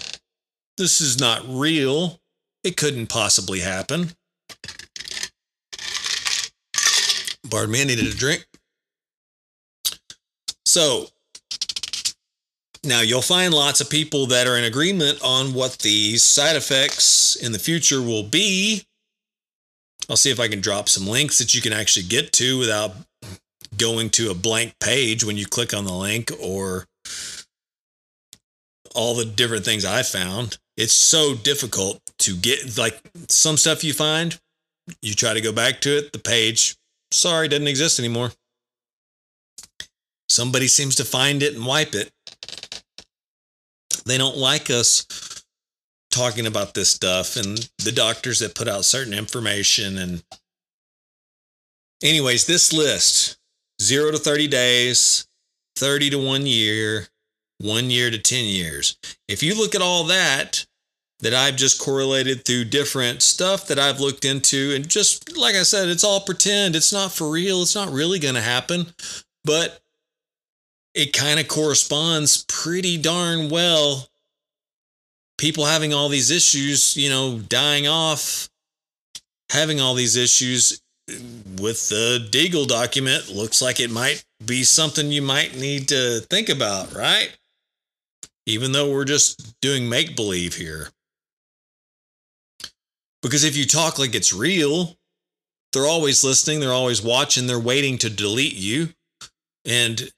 [0.77, 2.19] This is not real.
[2.63, 4.11] It couldn't possibly happen.
[7.49, 8.45] Pardon me, I needed a drink.
[10.65, 11.07] So,
[12.83, 17.35] now you'll find lots of people that are in agreement on what these side effects
[17.35, 18.85] in the future will be.
[20.09, 22.95] I'll see if I can drop some links that you can actually get to without
[23.81, 26.85] going to a blank page when you click on the link or
[28.93, 30.57] all the different things I found.
[30.77, 34.39] It's so difficult to get like some stuff you find,
[35.01, 36.75] you try to go back to it, the page,
[37.11, 38.31] sorry, doesn't exist anymore.
[40.29, 42.11] Somebody seems to find it and wipe it.
[44.05, 45.43] They don't like us
[46.11, 50.23] talking about this stuff and the doctors that put out certain information and
[52.03, 53.37] anyways, this list
[53.81, 55.25] 0 to 30 days,
[55.77, 57.07] 30 to 1 year,
[57.59, 58.97] 1 year to 10 years.
[59.27, 60.65] If you look at all that
[61.19, 65.63] that I've just correlated through different stuff that I've looked into and just like I
[65.63, 66.75] said, it's all pretend.
[66.75, 67.61] It's not for real.
[67.61, 68.87] It's not really going to happen,
[69.43, 69.81] but
[70.93, 74.07] it kind of corresponds pretty darn well.
[75.37, 78.49] People having all these issues, you know, dying off,
[79.51, 80.80] having all these issues
[81.59, 86.49] with the Deagle document looks like it might be something you might need to think
[86.49, 87.31] about, right?
[88.45, 90.89] Even though we're just doing make believe here.
[93.21, 94.97] Because if you talk like it's real,
[95.73, 98.89] they're always listening, they're always watching, they're waiting to delete you.
[99.65, 100.11] And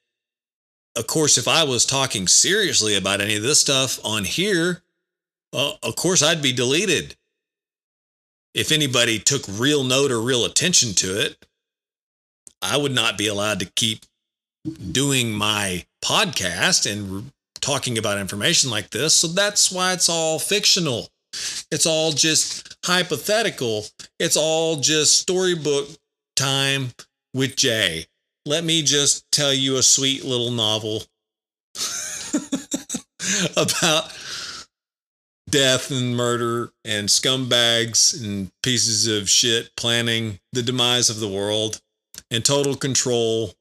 [0.96, 4.84] of course, if I was talking seriously about any of this stuff on here,
[5.52, 7.16] uh, of course, I'd be deleted.
[8.54, 11.46] If anybody took real note or real attention to it,
[12.62, 14.06] I would not be allowed to keep
[14.92, 19.16] doing my podcast and talking about information like this.
[19.16, 21.10] So that's why it's all fictional.
[21.72, 23.86] It's all just hypothetical.
[24.20, 25.90] It's all just storybook
[26.36, 26.92] time
[27.34, 28.06] with Jay
[28.46, 31.04] let me just tell you a sweet little novel
[33.58, 34.12] about
[35.54, 41.80] death and murder and scumbags and pieces of shit planning the demise of the world
[42.32, 43.54] and total control.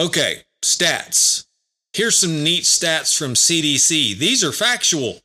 [0.00, 1.44] Okay, stats.
[1.92, 4.16] Here's some neat stats from CDC.
[4.16, 5.20] These are factual,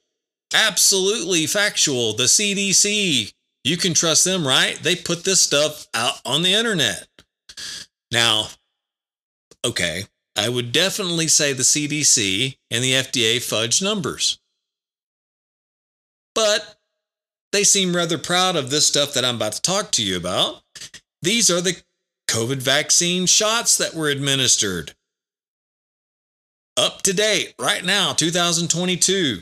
[0.53, 2.11] absolutely factual.
[2.11, 3.31] The CDC,
[3.63, 4.77] you can trust them, right?
[4.83, 7.07] They put this stuff out on the internet.
[8.11, 8.49] Now,
[9.63, 10.03] okay,
[10.35, 14.39] I would definitely say the CDC and the FDA fudge numbers.
[16.33, 16.75] But
[17.53, 20.61] they seem rather proud of this stuff that I'm about to talk to you about.
[21.21, 21.81] These are the
[22.27, 24.93] COVID vaccine shots that were administered.
[26.77, 29.39] Up to date, right now, 2022.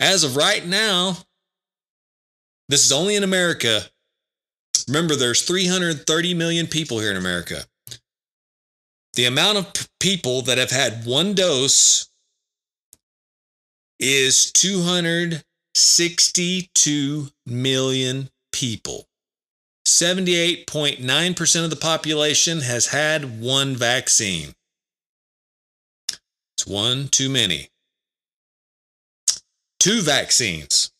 [0.00, 1.18] As of right now,
[2.68, 3.82] this is only in America.
[4.88, 7.64] Remember, there's 330 million people here in America.
[9.18, 12.08] The amount of p- people that have had one dose
[13.98, 19.08] is 262 million people.
[19.84, 24.54] 78.9% of the population has had one vaccine.
[26.56, 27.70] It's one too many.
[29.80, 30.92] Two vaccines.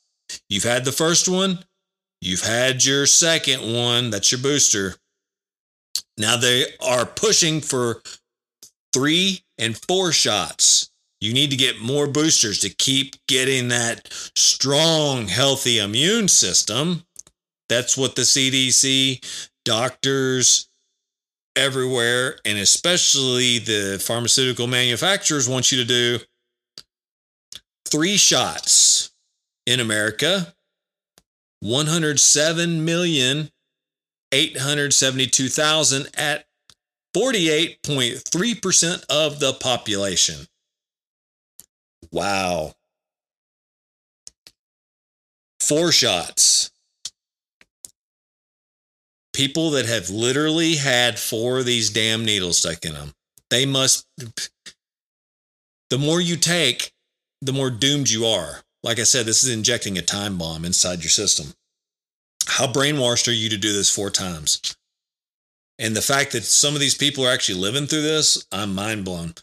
[0.50, 1.60] You've had the first one,
[2.20, 4.96] you've had your second one, that's your booster.
[6.18, 8.02] Now they are pushing for
[8.92, 10.90] three and four shots.
[11.22, 17.04] You need to get more boosters to keep getting that strong, healthy immune system.
[17.70, 19.24] That's what the CDC,
[19.64, 20.67] doctors,
[21.58, 26.20] everywhere, and especially the pharmaceutical manufacturers want you to do
[27.86, 29.12] three shots
[29.66, 30.54] in America,
[31.60, 33.50] 107 million
[34.32, 36.46] 872,000 at
[37.16, 40.48] 48.3% of the population.
[42.12, 42.76] Wow.
[45.60, 46.72] Four shots.
[49.38, 53.14] People that have literally had four of these damn needles stuck in them.
[53.52, 54.08] They must,
[55.92, 56.92] the more you take,
[57.44, 58.64] the more doomed you are.
[58.82, 61.54] Like I said, this is injecting a time bomb inside your system.
[62.48, 64.76] How brainwashed are you to do this four times?
[65.78, 69.06] And the fact that some of these people are actually living through this, I'm mind
[69.06, 69.36] blown.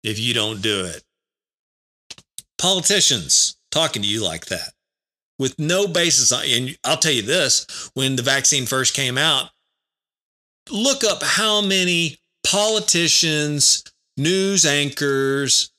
[0.06, 1.02] if you don't do it.
[2.58, 4.72] Politicians talking to you like that
[5.38, 9.50] with no basis and I'll tell you this when the vaccine first came out,
[10.70, 13.82] look up how many politicians,
[14.16, 15.72] news anchors,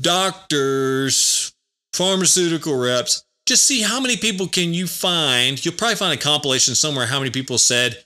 [0.00, 1.52] doctors,
[1.92, 3.24] pharmaceutical reps.
[3.46, 5.62] Just see how many people can you find.
[5.62, 7.98] You'll probably find a compilation somewhere how many people said,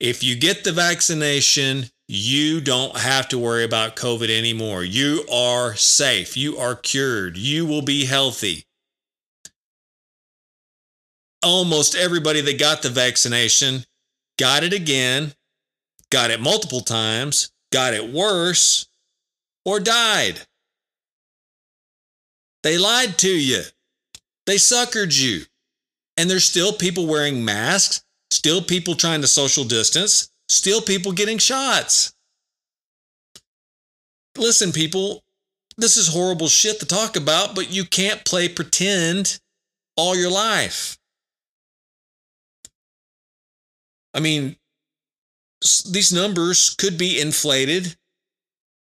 [0.00, 4.84] if you get the vaccination, you don't have to worry about COVID anymore.
[4.84, 6.36] You are safe.
[6.36, 7.36] You are cured.
[7.36, 8.64] You will be healthy.
[11.42, 13.84] Almost everybody that got the vaccination
[14.38, 15.34] got it again,
[16.10, 18.86] got it multiple times, got it worse,
[19.64, 20.40] or died.
[22.62, 23.62] They lied to you.
[24.46, 25.42] They suckered you.
[26.16, 31.38] And there's still people wearing masks, still people trying to social distance, still people getting
[31.38, 32.14] shots.
[34.36, 35.22] Listen, people,
[35.76, 39.40] this is horrible shit to talk about, but you can't play pretend
[39.96, 40.98] all your life.
[44.14, 44.56] I mean,
[45.90, 47.96] these numbers could be inflated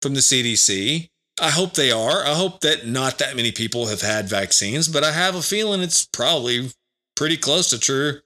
[0.02, 1.08] from the CDC.
[1.40, 2.24] I hope they are.
[2.24, 5.82] I hope that not that many people have had vaccines, but I have a feeling
[5.82, 6.70] it's probably
[7.16, 8.20] pretty close to true.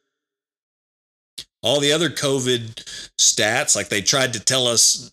[1.62, 2.84] All the other COVID
[3.20, 5.12] stats, like they tried to tell us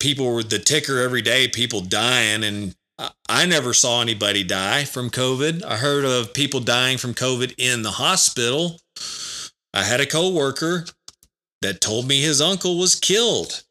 [0.00, 2.74] people were the ticker every day, people dying, and
[3.28, 5.64] I never saw anybody die from COVID.
[5.64, 8.80] I heard of people dying from COVID in the hospital.
[9.72, 10.86] I had a coworker
[11.62, 13.62] that told me his uncle was killed.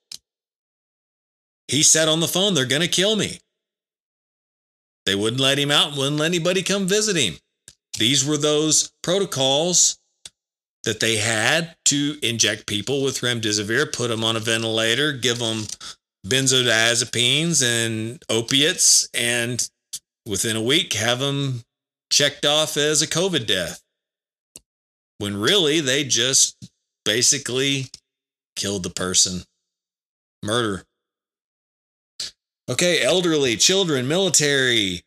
[1.68, 3.40] He said on the phone, they're going to kill me.
[5.06, 7.36] They wouldn't let him out, wouldn't let anybody come visit him.
[7.98, 9.97] These were those protocols
[10.84, 15.64] that they had to inject people with remdesivir, put them on a ventilator, give them
[16.26, 19.70] benzodiazepines and opiates, and
[20.26, 21.64] within a week have them
[22.12, 23.82] checked off as a COVID death.
[25.20, 26.56] When really they just
[27.06, 27.88] basically
[28.56, 29.42] killed the person.
[30.44, 30.84] Murder.
[32.70, 35.04] Okay, elderly, children, military,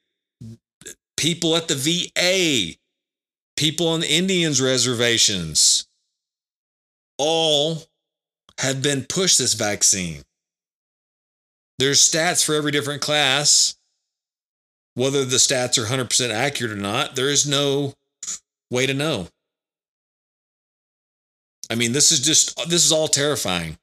[1.16, 2.78] people at the VA,
[3.60, 5.86] people on the Indians reservations,
[7.18, 7.82] all
[8.58, 10.22] have been pushed this vaccine.
[11.78, 13.76] There's stats for every different class.
[14.94, 17.92] Whether the stats are 100% accurate or not, there is no
[18.70, 19.28] way to know.
[21.70, 23.76] I mean, this is just, this is all terrifying.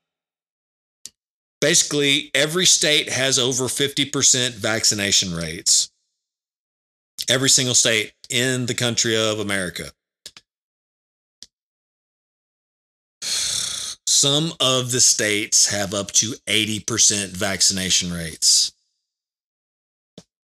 [1.62, 5.92] Basically, every state has over 50% vaccination rates.
[7.30, 9.92] Every single state in the country of America.
[13.22, 18.72] Some of the states have up to 80% vaccination rates.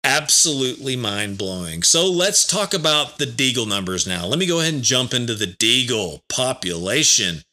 [0.04, 1.82] Absolutely mind blowing.
[1.84, 4.26] So let's talk about the Deagle numbers now.
[4.26, 7.44] Let me go ahead and jump into the Deagle population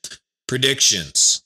[0.47, 1.43] predictions.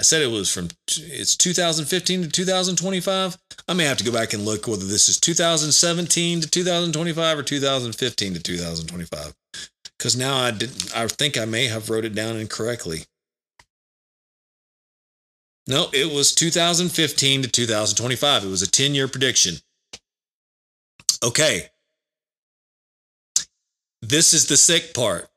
[0.00, 3.36] I said it was from it's 2015 to 2025.
[3.68, 7.42] I may have to go back and look whether this is 2017 to 2025 or
[7.42, 9.34] 2015 to 2025
[9.98, 10.70] because now I did.
[10.96, 13.04] I think I may have wrote it down incorrectly.
[15.66, 18.44] No, it was 2015 to 2025.
[18.44, 19.56] It was a 10 year prediction.
[21.22, 21.66] Okay.
[24.00, 25.28] This is the sick part.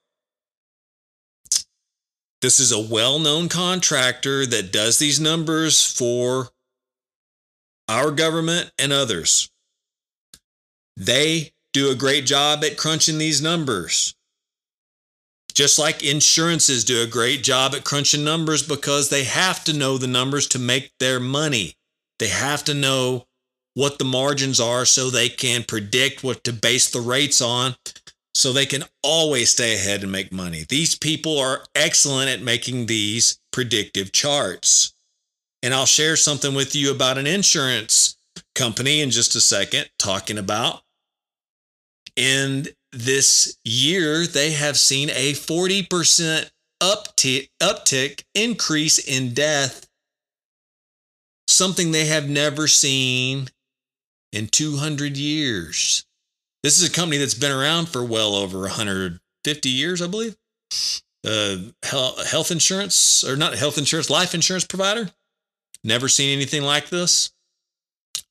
[2.44, 6.50] This is a well known contractor that does these numbers for
[7.88, 9.50] our government and others.
[10.98, 14.14] They do a great job at crunching these numbers.
[15.54, 19.98] Just like insurances do a great job at crunching numbers because they have to know
[19.98, 21.78] the numbers to make their money.
[22.20, 23.26] They have to know
[23.74, 27.78] what the margins are so they can predict what to base the rates on
[28.34, 30.66] so they can always stay ahead and make money.
[30.68, 34.94] These people are excellent at making these predictive charts.
[35.62, 38.18] And I'll share something with you about an insurance
[38.56, 40.82] company in just a second, talking about.
[42.18, 46.50] And this year, they have seen a 40%
[46.82, 49.88] uptick, uptick increase in death,
[51.48, 53.48] something they have never seen
[54.32, 56.06] in 200 years.
[56.64, 60.38] This is a company that's been around for well over 150 years, I believe.
[61.26, 65.09] Uh, health insurance, or not health insurance, life insurance provider.
[65.84, 67.32] Never seen anything like this.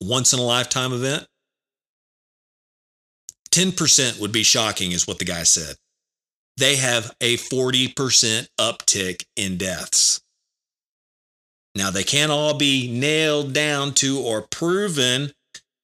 [0.01, 1.27] Once in a lifetime event.
[3.51, 5.77] 10% would be shocking, is what the guy said.
[6.57, 10.23] They have a 40% uptick in deaths.
[11.75, 15.33] Now, they can't all be nailed down to or proven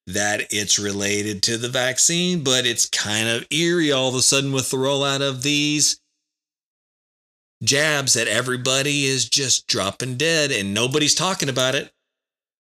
[0.09, 4.53] that it's related to the vaccine, but it's kind of eerie all of a sudden
[4.53, 6.01] with the rollout of these
[7.63, 11.93] jabs that everybody is just dropping dead and nobody's talking about it.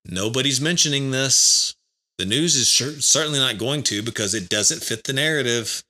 [0.04, 1.74] Nobody's mentioning this.
[2.18, 5.82] The news is sure, certainly not going to because it doesn't fit the narrative.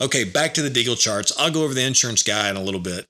[0.00, 1.32] Okay, back to the Deagle charts.
[1.38, 3.06] I'll go over the insurance guy in a little bit.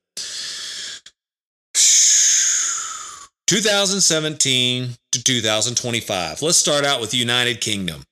[3.47, 6.43] 2017 to 2025.
[6.43, 8.03] Let's start out with United Kingdom.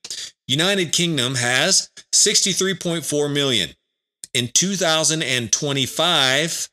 [0.46, 3.70] United Kingdom has 63.4 million.
[4.32, 6.68] In 2025,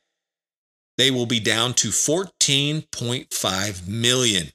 [0.98, 4.52] they will be down to 14.5 million.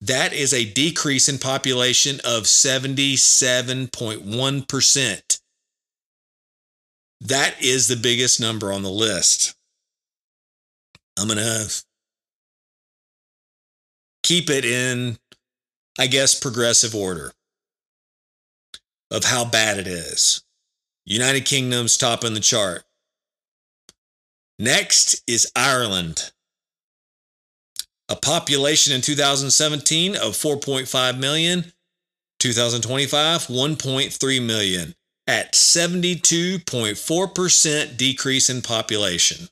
[0.00, 5.40] That is a decrease in population of 77.1%.
[7.20, 9.54] That is the biggest number on the list.
[11.18, 11.68] I'm going to
[14.30, 15.18] keep it in,
[15.98, 17.32] I guess, progressive order
[19.10, 20.44] of how bad it is.
[21.04, 22.84] United Kingdom's top in the chart.
[24.56, 26.30] Next is Ireland
[28.08, 31.72] a population in 2017 of 4.5 million,
[32.38, 34.94] 2025 1.3 million
[35.26, 39.48] at 72.4% decrease in population.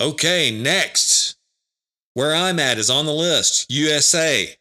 [0.00, 1.36] Okay, next.
[2.14, 4.54] Where I'm at is on the list USA,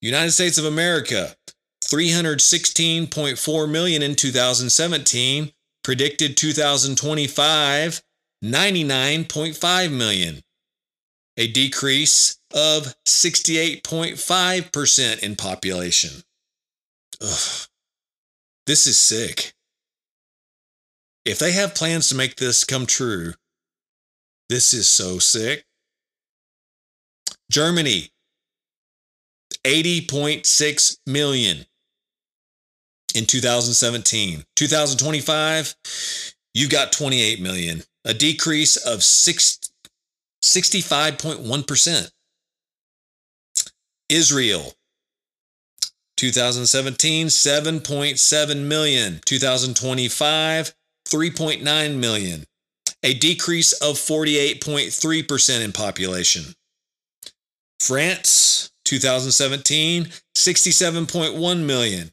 [0.00, 1.34] United States of America,
[1.84, 8.02] 316.4 million in 2017, predicted 2025,
[8.42, 10.42] 99.5 million
[11.40, 16.22] a decrease of 68.5% in population.
[17.22, 17.66] Ugh.
[18.66, 19.54] This is sick.
[21.24, 23.32] If they have plans to make this come true,
[24.50, 25.64] this is so sick.
[27.50, 28.10] Germany,
[29.64, 31.66] 80.6 million
[33.14, 34.44] in 2017.
[34.56, 35.74] 2025,
[36.54, 39.58] you've got 28 million, a decrease of 6
[40.42, 42.10] 65.1%.
[44.08, 44.72] Israel,
[46.16, 49.20] 2017, 7.7 million.
[49.24, 50.74] 2025,
[51.08, 52.44] 3.9 million.
[53.02, 56.54] A decrease of 48.3% in population.
[57.80, 60.04] France, 2017,
[60.36, 62.10] 67.1 million.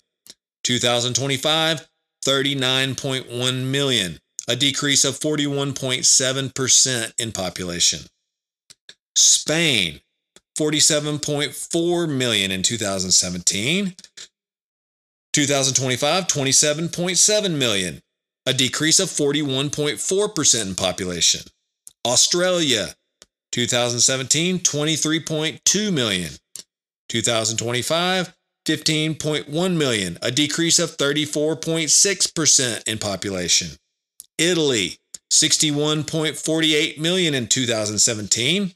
[0.63, 1.87] 2025,
[2.25, 7.99] 39.1 million, a decrease of 41.7% in population.
[9.15, 10.01] Spain,
[10.57, 13.95] 47.4 million in 2017.
[15.33, 18.01] 2025, 27.7 million,
[18.45, 21.41] a decrease of 41.4% in population.
[22.05, 22.95] Australia,
[23.51, 26.31] 2017, 23.2 million.
[27.09, 28.35] 2025,
[28.65, 33.69] 15.1 million, a decrease of 34.6% in population.
[34.37, 34.99] Italy,
[35.31, 38.73] 61.48 million in 2017.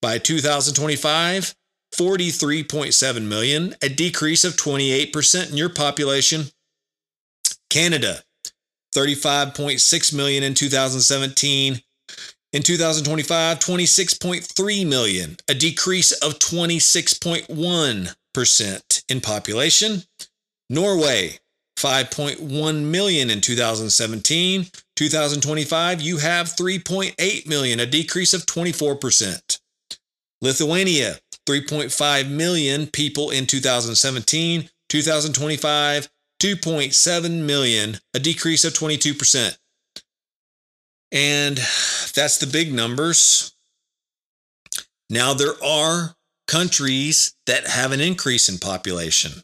[0.00, 1.54] By 2025,
[1.94, 6.46] 43.7 million, a decrease of 28% in your population.
[7.70, 8.22] Canada,
[8.94, 11.80] 35.6 million in 2017.
[12.52, 20.02] In 2025, 26.3 million, a decrease of 26.1% in population.
[20.68, 21.38] Norway,
[21.78, 24.66] 5.1 million in 2017.
[24.96, 29.58] 2025, you have 3.8 million, a decrease of 24%.
[30.42, 34.68] Lithuania, 3.5 million people in 2017.
[34.90, 39.56] 2025, 2.7 million, a decrease of 22%.
[41.12, 41.58] And
[42.14, 43.52] that's the big numbers.
[45.10, 46.16] Now, there are
[46.48, 49.42] countries that have an increase in population.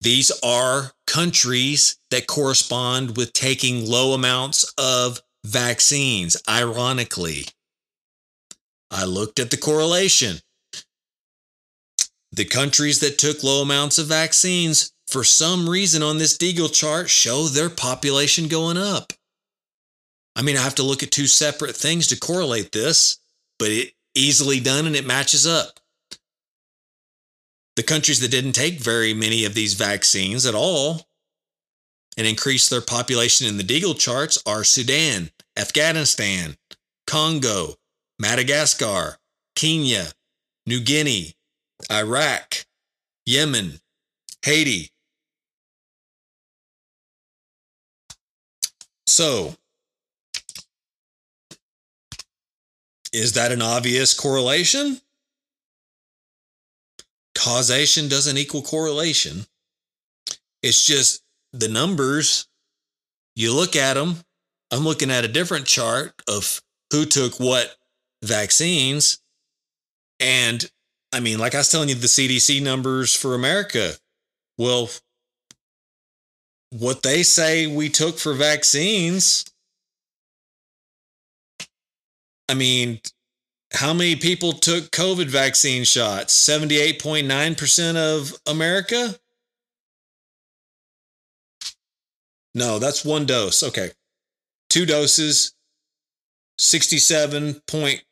[0.00, 7.46] These are countries that correspond with taking low amounts of vaccines, ironically.
[8.90, 10.38] I looked at the correlation.
[12.32, 17.08] The countries that took low amounts of vaccines, for some reason on this Deagle chart,
[17.08, 19.12] show their population going up.
[20.34, 23.18] I mean, I have to look at two separate things to correlate this,
[23.58, 25.78] but it easily done and it matches up.
[27.76, 31.08] The countries that didn't take very many of these vaccines at all
[32.16, 36.56] and increased their population in the Deagle charts are Sudan, Afghanistan,
[37.06, 37.74] Congo,
[38.18, 39.18] Madagascar,
[39.56, 40.08] Kenya,
[40.66, 41.34] New Guinea,
[41.90, 42.66] Iraq,
[43.24, 43.80] Yemen,
[44.44, 44.90] Haiti.
[49.06, 49.56] So,
[53.12, 55.00] is that an obvious correlation?
[57.34, 59.46] Causation doesn't equal correlation.
[60.62, 62.46] It's just the numbers,
[63.34, 64.16] you look at them.
[64.70, 67.74] I'm looking at a different chart of who took what
[68.22, 69.18] vaccines.
[70.20, 70.68] And
[71.12, 73.92] I mean, like I was telling you, the CDC numbers for America.
[74.56, 74.88] Well,
[76.70, 79.44] what they say we took for vaccines,
[82.52, 83.00] I mean,
[83.72, 86.34] how many people took COVID vaccine shots?
[86.46, 89.14] 78.9% of America?
[92.54, 93.62] No, that's one dose.
[93.62, 93.92] Okay.
[94.68, 95.54] Two doses,
[96.58, 98.04] 67 point.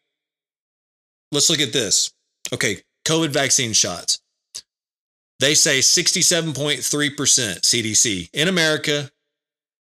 [1.32, 2.10] Let's look at this.
[2.50, 4.22] Okay, COVID vaccine shots.
[5.38, 8.30] They say 67.3% CDC.
[8.32, 9.10] In America,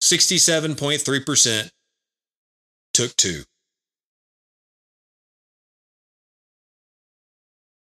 [0.02, 1.70] 67.3%
[2.94, 3.44] took two.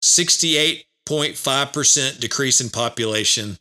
[0.08, 3.58] 68.5% decrease in population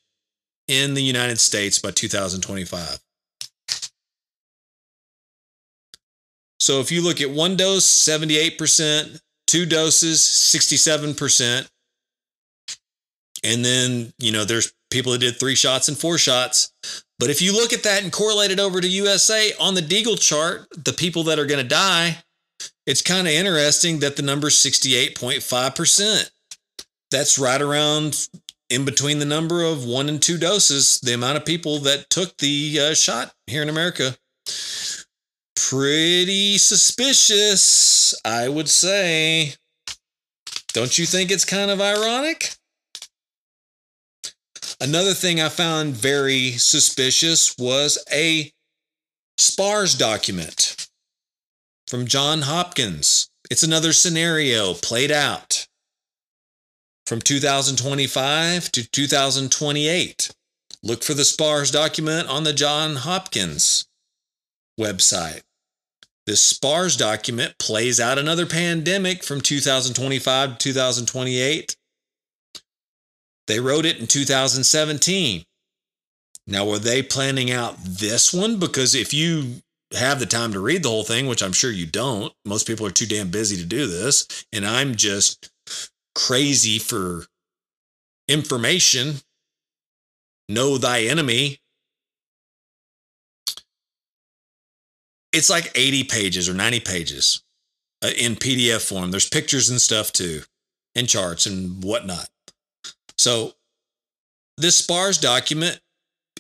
[0.68, 3.00] in the United States by 2025.
[6.60, 11.70] So if you look at one dose, 78%, two doses, 67%.
[13.43, 16.72] And then, you know, there's people that did three shots and four shots.
[17.20, 20.20] But if you look at that and correlate it over to USA on the Deagle
[20.20, 22.18] chart, the people that are going to die,
[22.86, 26.32] it's kind of interesting that the number 68.5%.
[27.12, 28.28] That's right around
[28.70, 32.38] in between the number of one and two doses, the amount of people that took
[32.38, 34.16] the uh, shot here in America.
[35.55, 39.53] Pretty suspicious, I would say.
[40.74, 42.55] Don't you think it's kind of ironic?
[44.80, 48.51] Another thing I found very suspicious was a
[49.38, 50.88] SPARS document
[51.88, 53.30] from John Hopkins.
[53.49, 55.68] It's another scenario played out
[57.08, 60.32] from 2025 to 2028.
[60.84, 63.86] Look for the SPARS document on the John Hopkins
[64.78, 65.41] website.
[66.26, 71.78] This SPARS document plays out another pandemic from 2025 to 2028.
[73.47, 75.45] They wrote it in 2017.
[76.45, 78.60] Now, were they planning out this one?
[78.60, 79.62] Because if you
[79.93, 82.86] have the time to read the whole thing, which I'm sure you don't, most people
[82.86, 85.49] are too damn busy to do this, and I'm just
[86.18, 87.26] crazy for
[88.28, 89.15] information.
[90.49, 91.59] Know thy enemy.
[95.32, 97.43] It's like 80 pages or 90 pages
[98.03, 99.11] uh, in PDF form.
[99.11, 100.41] There's pictures and stuff too,
[100.95, 102.28] and charts and whatnot.
[103.18, 103.53] So,
[104.57, 105.80] this SPARS document,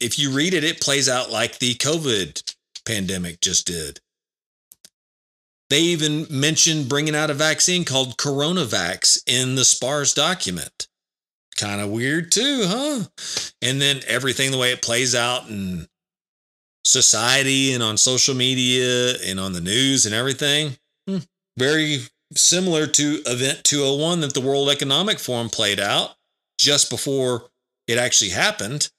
[0.01, 2.55] if you read it, it plays out like the COVID
[2.85, 3.99] pandemic just did.
[5.69, 10.87] They even mentioned bringing out a vaccine called CoronaVax in the SPARS document.
[11.57, 13.03] Kind of weird, too, huh?
[13.61, 15.87] And then everything the way it plays out in
[16.85, 20.77] society and on social media and on the news and everything.
[21.07, 21.17] Hmm.
[21.57, 21.99] Very
[22.33, 26.11] similar to Event 201 that the World Economic Forum played out
[26.59, 27.49] just before
[27.87, 28.89] it actually happened.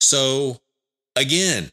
[0.00, 0.60] So,
[1.16, 1.70] again,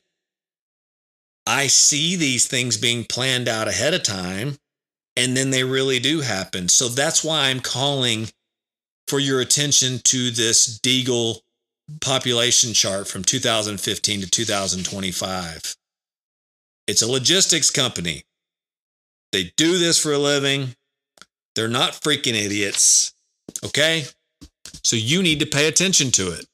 [1.46, 4.58] I see these things being planned out ahead of time,
[5.16, 6.70] and then they really do happen.
[6.70, 8.30] So that's why I'm calling
[9.08, 11.40] for your attention to this Deagle
[12.02, 15.76] population chart from 2015 to 2025.
[16.88, 18.24] It's a logistics company.
[19.32, 20.76] They do this for a living.
[21.56, 23.14] They're not freaking idiots.
[23.64, 24.06] Okay?
[24.84, 26.46] So you need to pay attention to it.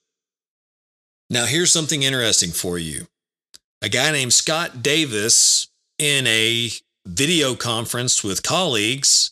[1.29, 3.07] Now, here's something interesting for you.
[3.81, 5.67] A guy named Scott Davis,
[5.97, 6.69] in a
[7.05, 9.31] video conference with colleagues,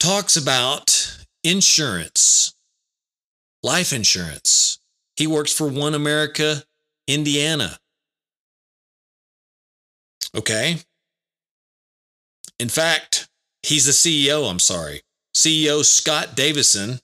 [0.00, 2.54] talks about insurance,
[3.62, 4.78] life insurance.
[5.16, 6.62] He works for One America,
[7.06, 7.78] Indiana.
[10.36, 10.78] Okay.
[12.58, 13.28] In fact,
[13.62, 15.02] he's the CEO, I'm sorry.
[15.34, 17.00] CEO Scott Davison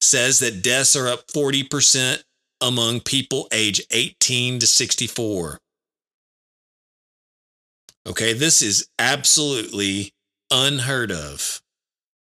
[0.00, 2.22] says that deaths are up 40%
[2.62, 5.58] among people age 18 to 64.
[8.08, 10.12] Okay, this is absolutely
[10.50, 11.60] unheard of.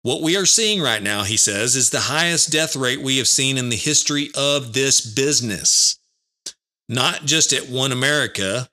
[0.03, 3.29] What we are seeing right now, he says, is the highest death rate we have
[3.29, 5.99] seen in the history of this business.
[6.89, 8.69] Not just at One America,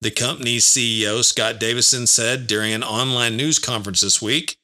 [0.00, 4.56] the company's CEO, Scott Davison, said during an online news conference this week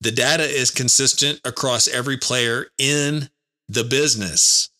[0.00, 3.30] the data is consistent across every player in
[3.68, 4.70] the business.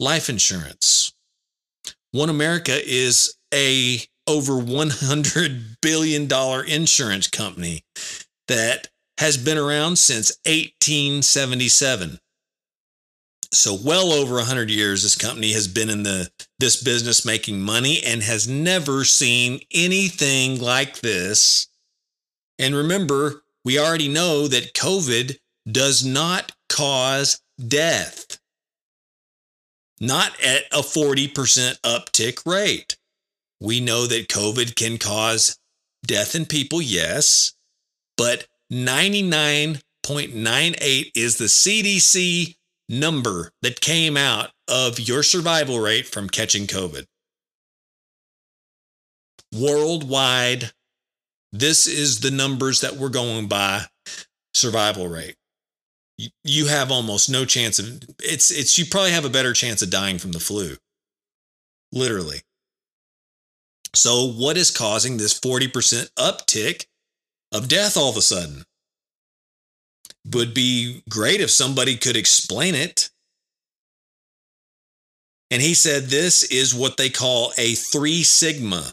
[0.00, 1.12] Life insurance.
[2.12, 7.84] One America is a over 100 billion dollar insurance company
[8.46, 8.88] that
[9.18, 12.18] has been around since 1877.
[13.50, 18.02] So well over 100 years this company has been in the this business making money
[18.04, 21.68] and has never seen anything like this.
[22.58, 25.38] And remember, we already know that COVID
[25.70, 28.27] does not cause death.
[30.00, 32.96] Not at a 40% uptick rate.
[33.60, 35.58] We know that COVID can cause
[36.06, 37.54] death in people, yes,
[38.16, 42.54] but 99.98 is the CDC
[42.88, 47.06] number that came out of your survival rate from catching COVID.
[49.52, 50.72] Worldwide,
[51.52, 53.86] this is the numbers that we're going by
[54.54, 55.36] survival rate.
[56.42, 59.90] You have almost no chance of it's it's you probably have a better chance of
[59.90, 60.76] dying from the flu.
[61.92, 62.40] Literally.
[63.94, 66.86] So what is causing this 40% uptick
[67.52, 68.64] of death all of a sudden?
[70.34, 73.08] Would be great if somebody could explain it.
[75.50, 78.92] And he said this is what they call a three sigma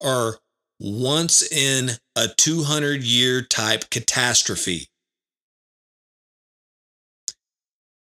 [0.00, 0.38] or
[0.78, 4.88] once in a 200 year type catastrophe.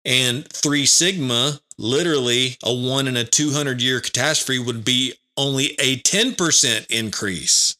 [0.04, 5.98] And three sigma, literally a one in a 200 year catastrophe, would be only a
[5.98, 7.76] 10% increase.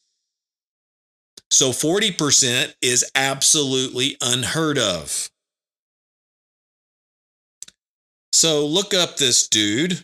[1.51, 5.29] So 40% is absolutely unheard of.
[8.31, 10.03] So look up this dude,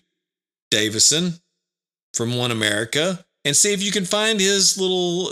[0.70, 1.34] Davison
[2.14, 5.32] from One America, and see if you can find his little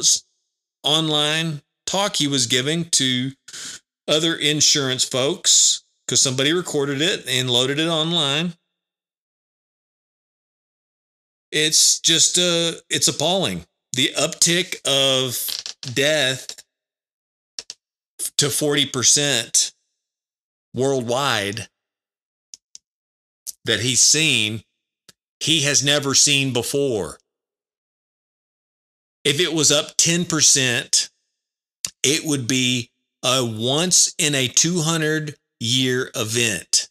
[0.83, 3.31] online talk he was giving to
[4.07, 8.53] other insurance folks because somebody recorded it and loaded it online.
[11.51, 13.65] It's just uh it's appalling.
[13.93, 16.63] The uptick of death
[18.37, 19.73] to 40%
[20.73, 21.67] worldwide
[23.65, 24.63] that he's seen,
[25.39, 27.17] he has never seen before.
[29.23, 31.09] If it was up 10%,
[32.03, 32.91] it would be
[33.23, 36.89] a once in a 200 year event.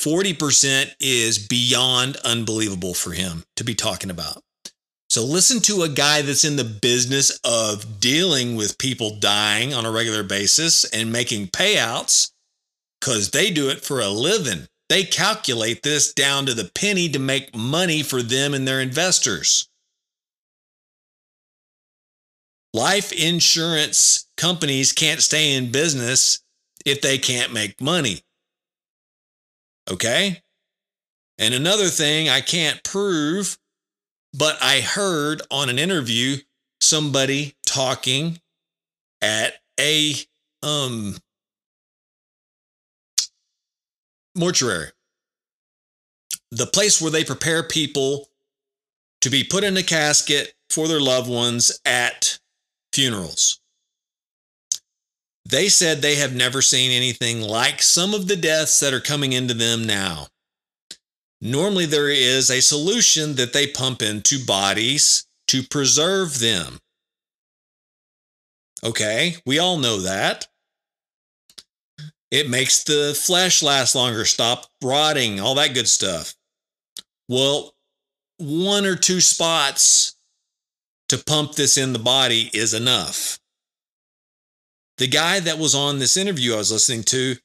[0.00, 4.42] 40% is beyond unbelievable for him to be talking about.
[5.08, 9.86] So listen to a guy that's in the business of dealing with people dying on
[9.86, 12.32] a regular basis and making payouts
[13.00, 14.66] because they do it for a living.
[14.88, 19.68] They calculate this down to the penny to make money for them and their investors.
[22.74, 26.40] Life insurance companies can't stay in business
[26.86, 28.22] if they can't make money.
[29.90, 30.40] Okay?
[31.38, 33.58] And another thing I can't prove,
[34.32, 36.38] but I heard on an interview
[36.80, 38.40] somebody talking
[39.20, 40.14] at a
[40.62, 41.16] um
[44.34, 44.88] mortuary.
[46.52, 48.28] The place where they prepare people
[49.20, 52.38] to be put in a casket for their loved ones at
[52.92, 53.60] funerals.
[55.48, 59.32] They said they have never seen anything like some of the deaths that are coming
[59.32, 60.26] into them now.
[61.40, 66.80] Normally, there is a solution that they pump into bodies to preserve them.
[68.82, 70.48] Okay, we all know that.
[72.32, 76.34] It makes the flesh last longer, stop rotting, all that good stuff.
[77.28, 77.76] Well,
[78.38, 80.16] one or two spots
[81.08, 83.38] to pump this in the body is enough.
[84.98, 87.36] The guy that was on this interview I was listening to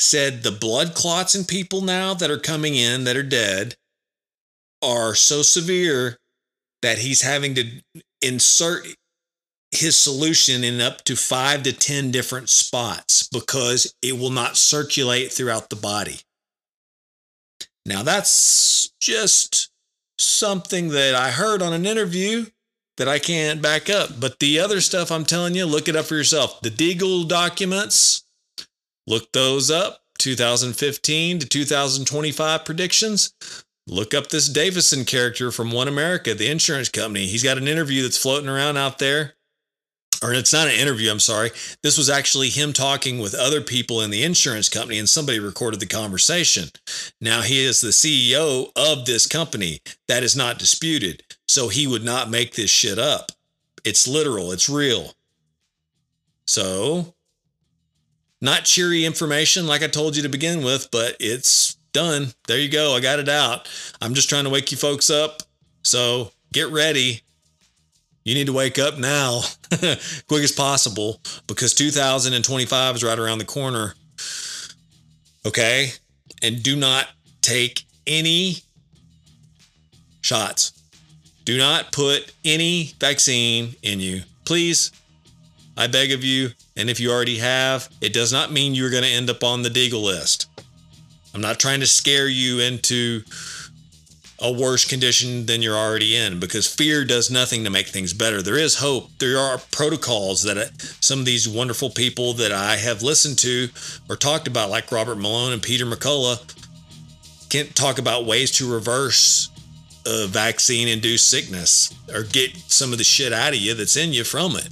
[0.00, 3.76] said the blood clots in people now that are coming in that are dead
[4.82, 6.18] are so severe
[6.82, 7.82] that he's having to
[8.22, 8.86] insert
[9.70, 15.32] his solution in up to five to 10 different spots because it will not circulate
[15.32, 16.20] throughout the body.
[17.84, 19.70] Now, that's just
[20.18, 22.46] something that I heard on an interview
[22.98, 24.20] that I can't back up.
[24.20, 26.60] But the other stuff I'm telling you, look it up for yourself.
[26.60, 28.24] The Deagle documents,
[29.06, 30.02] look those up.
[30.18, 33.32] 2015 to 2025 predictions.
[33.86, 37.26] Look up this Davison character from One America, the insurance company.
[37.26, 39.34] He's got an interview that's floating around out there
[40.22, 41.50] or it's not an interview, I'm sorry.
[41.82, 45.80] This was actually him talking with other people in the insurance company, and somebody recorded
[45.80, 46.70] the conversation.
[47.20, 49.80] Now, he is the CEO of this company.
[50.08, 51.22] That is not disputed.
[51.48, 53.32] So he would not make this shit up.
[53.84, 55.14] It's literal, it's real.
[56.46, 57.14] So,
[58.40, 62.28] not cheery information like I told you to begin with, but it's done.
[62.46, 62.94] There you go.
[62.94, 63.68] I got it out.
[64.00, 65.42] I'm just trying to wake you folks up.
[65.82, 67.22] So, get ready
[68.28, 69.40] you need to wake up now,
[70.28, 73.94] quick as possible, because 2025 is right around the corner.
[75.46, 75.92] Okay?
[76.42, 77.06] And do not
[77.40, 78.56] take any
[80.20, 80.77] shots.
[81.48, 84.20] Do not put any vaccine in you.
[84.44, 84.92] Please,
[85.78, 86.50] I beg of you.
[86.76, 89.62] And if you already have, it does not mean you're going to end up on
[89.62, 90.46] the Deagle list.
[91.32, 93.22] I'm not trying to scare you into
[94.38, 98.42] a worse condition than you're already in because fear does nothing to make things better.
[98.42, 99.08] There is hope.
[99.18, 100.66] There are protocols that uh,
[101.00, 103.70] some of these wonderful people that I have listened to
[104.10, 106.42] or talked about, like Robert Malone and Peter McCullough,
[107.48, 109.48] can talk about ways to reverse
[110.08, 114.12] a vaccine induced sickness or get some of the shit out of you that's in
[114.12, 114.68] you from it.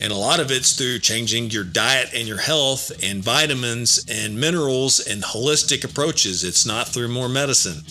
[0.00, 4.40] And a lot of it's through changing your diet and your health and vitamins and
[4.40, 6.44] minerals and holistic approaches.
[6.44, 7.82] It's not through more medicine.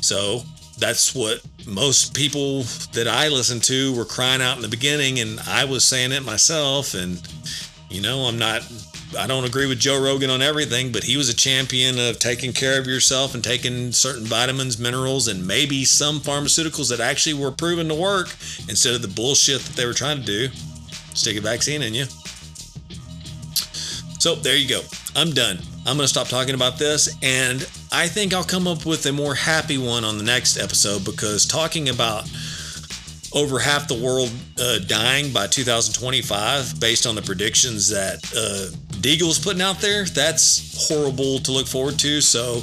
[0.00, 0.42] So
[0.78, 2.62] that's what most people
[2.94, 6.24] that I listened to were crying out in the beginning, and I was saying it
[6.24, 6.94] myself.
[6.94, 7.20] And,
[7.90, 8.62] you know, I'm not,
[9.18, 12.52] I don't agree with Joe Rogan on everything, but he was a champion of taking
[12.52, 17.50] care of yourself and taking certain vitamins, minerals, and maybe some pharmaceuticals that actually were
[17.50, 18.28] proven to work
[18.68, 20.48] instead of the bullshit that they were trying to do.
[21.14, 22.04] Stick a vaccine in you.
[24.20, 24.82] So there you go.
[25.16, 25.58] I'm done.
[25.86, 29.12] I'm going to stop talking about this and I think I'll come up with a
[29.12, 32.30] more happy one on the next episode because talking about
[33.32, 39.38] over half the world uh, dying by 2025 based on the predictions that uh, Deagle's
[39.38, 42.20] putting out there, that's horrible to look forward to.
[42.20, 42.62] So,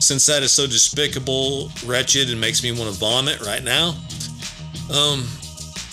[0.00, 3.90] since that is so despicable, wretched, and makes me want to vomit right now,
[4.92, 5.26] um,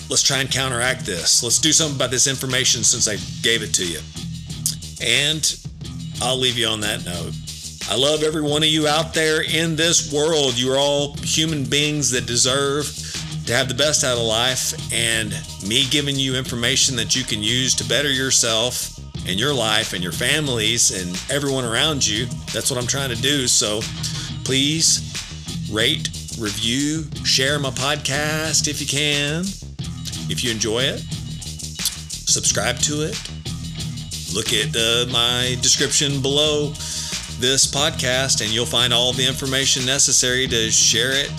[0.09, 1.43] let's try and counteract this.
[1.43, 3.99] Let's do something about this information since I gave it to you.
[5.01, 5.59] And
[6.21, 7.34] I'll leave you on that note.
[7.89, 10.57] I love every one of you out there in this world.
[10.57, 12.88] You're all human beings that deserve
[13.45, 15.33] to have the best out of life, and
[15.67, 20.03] me giving you information that you can use to better yourself and your life and
[20.03, 22.25] your families and everyone around you.
[22.53, 23.47] That's what I'm trying to do.
[23.47, 23.81] So
[24.43, 25.01] please
[25.71, 29.43] rate, review, share my podcast if you can.
[30.29, 33.19] If you enjoy it, subscribe to it.
[34.33, 36.69] Look at uh, my description below
[37.39, 41.31] this podcast, and you'll find all the information necessary to share it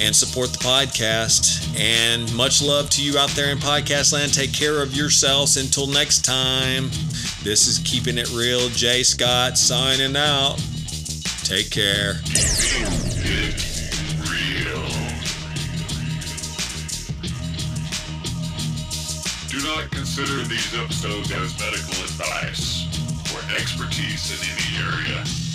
[0.00, 1.76] and support the podcast.
[1.78, 4.32] And much love to you out there in podcast land.
[4.32, 6.90] Take care of yourselves until next time.
[7.42, 8.68] This is Keeping It Real.
[8.70, 10.56] Jay Scott signing out.
[11.44, 12.14] Take care.
[19.48, 22.86] Do not consider these episodes as medical advice
[23.34, 25.47] or expertise in any area.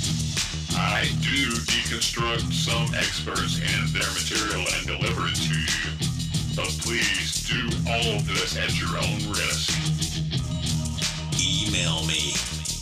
[0.76, 5.94] I do deconstruct some experts and their material and deliver it to you.
[6.56, 9.74] But please do all of this at your own risk.
[11.38, 12.34] Email me.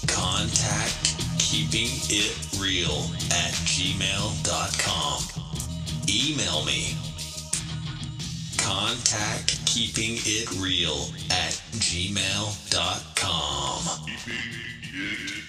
[0.08, 5.24] Contact keeping it real at gmail.com.
[6.08, 6.96] Email me.
[8.58, 12.66] Contact keeping it real at gmail.com.
[14.06, 14.36] Keeping
[14.84, 15.42] it